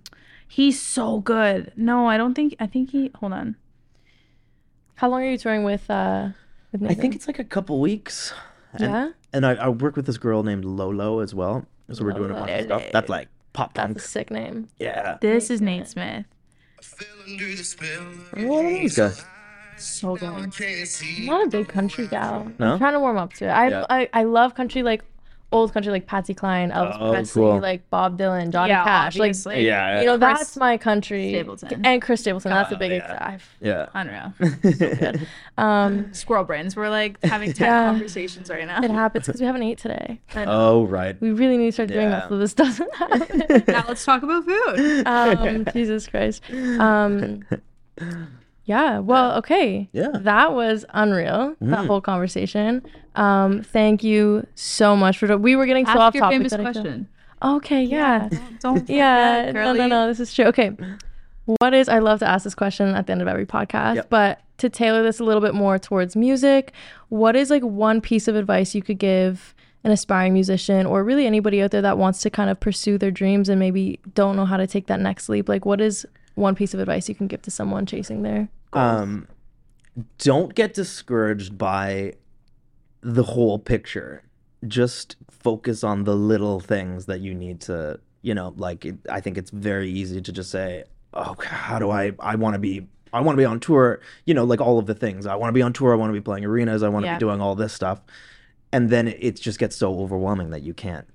[0.49, 1.73] he's so good.
[1.77, 2.55] No, I don't think.
[2.61, 3.11] I think he.
[3.17, 3.57] Hold on.
[4.97, 6.29] How long are you touring with uh
[6.73, 6.89] with me?
[6.91, 8.33] I think it's like a couple weeks.
[8.73, 9.11] And, Yeah?
[9.33, 11.67] And I, I work with this girl named Lolo as well.
[11.93, 12.83] So we're doing a bunch of stuff.
[12.93, 13.75] That's like pop punk.
[13.75, 13.99] that's punk.
[13.99, 14.69] a sick name.
[14.79, 15.19] Yeah.
[15.21, 16.27] This is Nate Smith.
[18.35, 19.25] What are these guys?
[19.77, 20.29] So good.
[20.29, 22.51] I'm not a big country gal.
[22.59, 22.73] No?
[22.73, 23.51] I'm trying to warm up to it.
[23.51, 23.87] I Yeah.
[23.91, 25.03] I, I love country like
[25.55, 27.59] old country like Patsy Cline, Elvis Oh, Presley, cool.
[27.61, 29.17] like Bob Dylan, Johnny Yeah, Cash.
[29.17, 29.35] Like.
[29.57, 30.01] Yeah.
[30.01, 31.33] you know, Chris that's my country.
[31.33, 31.87] Stapleton.
[31.87, 32.51] And Chris Stapleton.
[32.51, 33.19] That's a Oh, big yeah.
[33.21, 33.87] I've- yeah.
[33.95, 35.23] Unreal.
[35.59, 36.77] um Squirrel brains.
[36.77, 37.87] We're like having tech Yeah.
[37.91, 38.83] conversations right now.
[38.83, 40.21] it happens because we haven't ate today.
[40.37, 41.21] Oh, right.
[41.21, 42.11] We really need to start doing Yeah.
[42.21, 43.65] that so this doesn't happen.
[43.69, 45.07] now let's talk about food.
[45.07, 46.43] um, Jesus Christ.
[46.53, 47.45] Um,
[48.65, 48.99] yeah.
[48.99, 49.89] Well, okay.
[49.93, 50.09] Yeah.
[50.09, 50.25] Mm.
[50.25, 51.55] That was unreal.
[51.61, 52.83] That whole conversation.
[53.15, 55.37] Um, thank you so much for.
[55.37, 56.39] We were getting so Ask off your topic.
[56.39, 57.09] famous that feel- question.
[57.43, 57.83] Okay.
[57.85, 58.29] Yeah.
[58.31, 58.61] Don't.
[58.61, 59.47] don't Yeah.
[59.49, 60.07] forget, no, no, no.
[60.09, 60.47] This is true.
[60.47, 60.73] Okay.
[61.45, 61.89] What is?
[61.91, 64.09] I love to ask this question at the end of every podcast, Yep.
[64.11, 66.73] but to tailor this a little bit more towards music,
[67.11, 71.27] what is like one piece of advice you could give an aspiring musician or really
[71.27, 74.47] anybody out there that wants to kind of pursue their dreams and maybe don't know
[74.47, 75.47] how to take that next leap?
[75.47, 78.85] Like, what is one piece of advice you can give to someone chasing their goals?
[79.03, 79.29] Um,
[80.19, 82.15] don't get discouraged by
[83.01, 84.23] the whole picture.
[84.67, 89.21] Just focus on the little things that you need to, you know, like it, I
[89.21, 92.87] think it's very easy to just say, "Oh, how do I I want to be
[93.13, 95.27] I want to be on tour, you know, like all of the things.
[95.27, 97.09] I want to be on tour, I want to be playing arenas, I want to
[97.11, 97.17] Yeah.
[97.17, 98.01] be doing all this stuff."
[98.73, 101.07] And then it just gets so overwhelming that you can't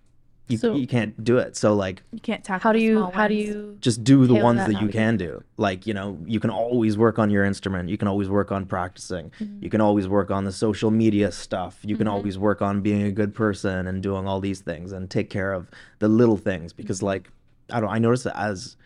[0.50, 1.56] you, So- you can't do it.
[1.56, 2.64] So like You can't tackle.
[2.64, 5.18] how do you small how do you just do the ones that that you can
[5.18, 5.43] do.
[5.58, 7.89] Like you know you can always work on your instrument.
[7.89, 9.32] You can always work on practicing.
[9.39, 9.64] Mm-hmm.
[9.64, 11.80] You can always work on the social media stuff.
[11.84, 12.16] You can mm-hmm.
[12.16, 15.54] always work on being a good person and doing all these things and take care
[15.54, 15.70] of
[16.00, 17.08] the little things because mm-hmm.
[17.08, 17.30] like
[17.72, 18.78] i don't i notice that as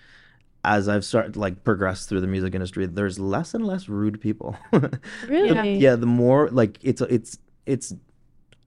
[0.65, 4.55] as i've started like progressed through the music industry there's less and less rude people.
[5.27, 5.77] Really?
[5.77, 7.93] Yeah the more like it's it's it's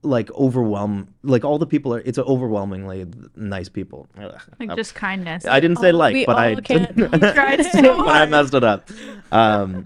[0.03, 4.39] like overwhelm like all the people are it's overwhelmingly nice people Ugh.
[4.59, 5.45] like just kindness?
[5.45, 8.63] I didn't say Oh, like, we but I can't- tried so but I messed it
[8.63, 8.89] up.
[9.31, 9.85] Um,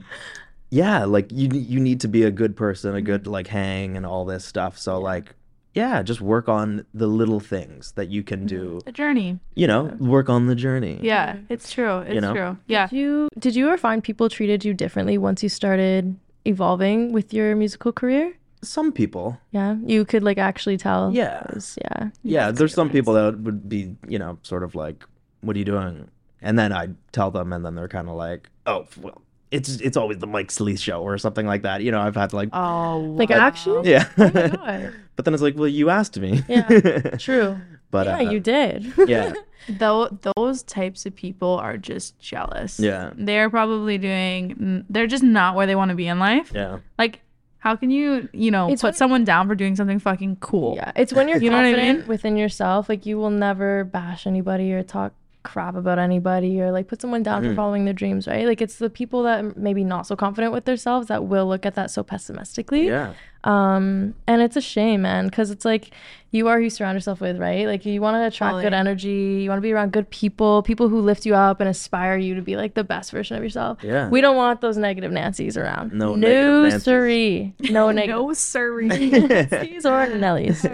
[0.69, 4.05] yeah, like you you need to be a good person, a good like hang and
[4.05, 4.77] all this stuff.
[4.77, 5.35] So like,
[5.73, 8.79] yeah, just work on the little things that you can do.
[8.85, 9.39] the journey.
[9.55, 10.99] You know, work on the journey.
[11.01, 11.99] Yeah, it's true.
[11.99, 12.33] It's know?
[12.33, 12.57] true.
[12.67, 12.87] Yeah.
[12.87, 17.33] Did you did you ever find people treated you differently once you started evolving with
[17.33, 18.33] your musical career?
[18.63, 21.11] Some people, Yeah, you could like actually tell.
[21.13, 21.41] Yeah.
[21.49, 22.09] it was- yeah.
[22.23, 25.03] yeah, there's some people that would be, you know, sort of like,
[25.41, 26.09] "What are you doing?"
[26.41, 29.97] And then I tell them, and then they're kind of like, "Oh, well." It's it's
[29.97, 31.83] always the Mike Sleath show or something like that.
[31.83, 33.39] You know, I've had like Oh, Like wow.
[33.39, 34.07] actually, yeah.
[34.15, 34.93] God.
[35.17, 36.41] but then it's like, well, you asked me.
[36.47, 36.67] Yeah,
[37.19, 37.57] true.
[37.91, 38.93] But yeah, uh, you did.
[39.09, 39.33] yeah,
[39.67, 40.07] Though
[40.37, 42.79] those types of people are just jealous.
[42.79, 43.11] Yeah.
[43.13, 44.85] They're probably doing.
[44.89, 46.53] They're just not where they want to be in life.
[46.55, 46.77] yeah.
[46.97, 47.19] Like,
[47.61, 50.75] how can you, you know, It's put when- someone down for doing something fucking cool?
[50.75, 52.07] Yeah, it's when you're You know what I confident mean?
[52.07, 52.89] within yourself.
[52.89, 57.23] Like you will never bash anybody or talk crap about anybody or like put someone
[57.23, 57.49] down Mm.
[57.49, 58.45] for following their dreams, right?
[58.45, 61.73] Like it's the people that maybe not so confident with themselves that will look at
[61.75, 62.85] that so pessimistically.
[62.87, 63.13] Yeah.
[63.43, 65.91] Um, and it's a shame, man, because it's like
[66.31, 67.67] you are who you surround yourself with, right?
[67.67, 70.87] Like you want to attract good energy, you want to be around good people, people
[70.87, 73.79] who lift you up and aspire you to be like the best version of yourself.
[73.83, 74.09] Yeah.
[74.09, 75.91] We don't want those negative Nancy's around.
[75.91, 77.53] No no negative siree.
[77.69, 78.87] No negative No, sorry.
[78.87, 80.65] Nancy's or Nelly's.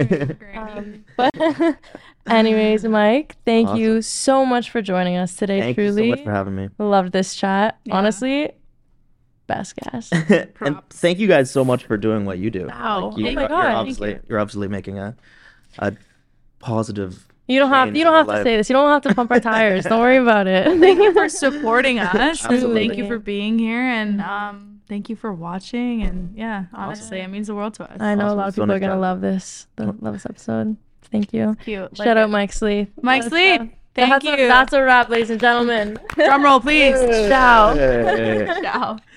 [0.56, 1.34] Um, but
[2.28, 5.62] anyways, Mike, thank you so much for joining us today.
[5.62, 6.70] Thank you so truly much for having me.
[6.78, 7.80] loved this chat.
[7.86, 7.96] Yeah.
[7.96, 8.52] Honestly,
[9.48, 10.12] best guest.
[10.62, 12.68] and thank you guys so much for doing what you do.
[12.68, 13.14] Wow.
[13.18, 13.64] you, Oh my are God.
[13.64, 15.16] Thank obviously you're obviously making a
[15.80, 15.94] a
[16.60, 17.28] positive.
[17.48, 18.40] You don't have you don't have life.
[18.40, 18.70] to say this.
[18.70, 19.86] You don't have to pump our tires.
[19.86, 20.66] Don't worry about it.
[20.80, 22.14] thank you for supporting us.
[22.14, 22.88] Absolutely.
[22.88, 26.04] Thank you for being here, and um, thank you for watching.
[26.04, 28.02] And yeah, honestly, it means the world to us.
[28.02, 28.34] I know Awesome.
[28.34, 29.00] a lot of It's so people are gonna chat.
[29.02, 29.68] love this.
[29.78, 30.76] the- Love this episode.
[31.04, 31.56] Thank you.
[31.64, 31.96] Cute.
[31.96, 32.90] Shout out Mike Sleath.
[33.02, 33.70] Mike Sleath.
[33.96, 34.34] Thank that's you.
[34.34, 35.98] A, that's a wrap, ladies and gentlemen.
[36.16, 37.00] Drum roll, please.
[37.30, 37.74] Ciao.
[38.62, 38.98] Ciao.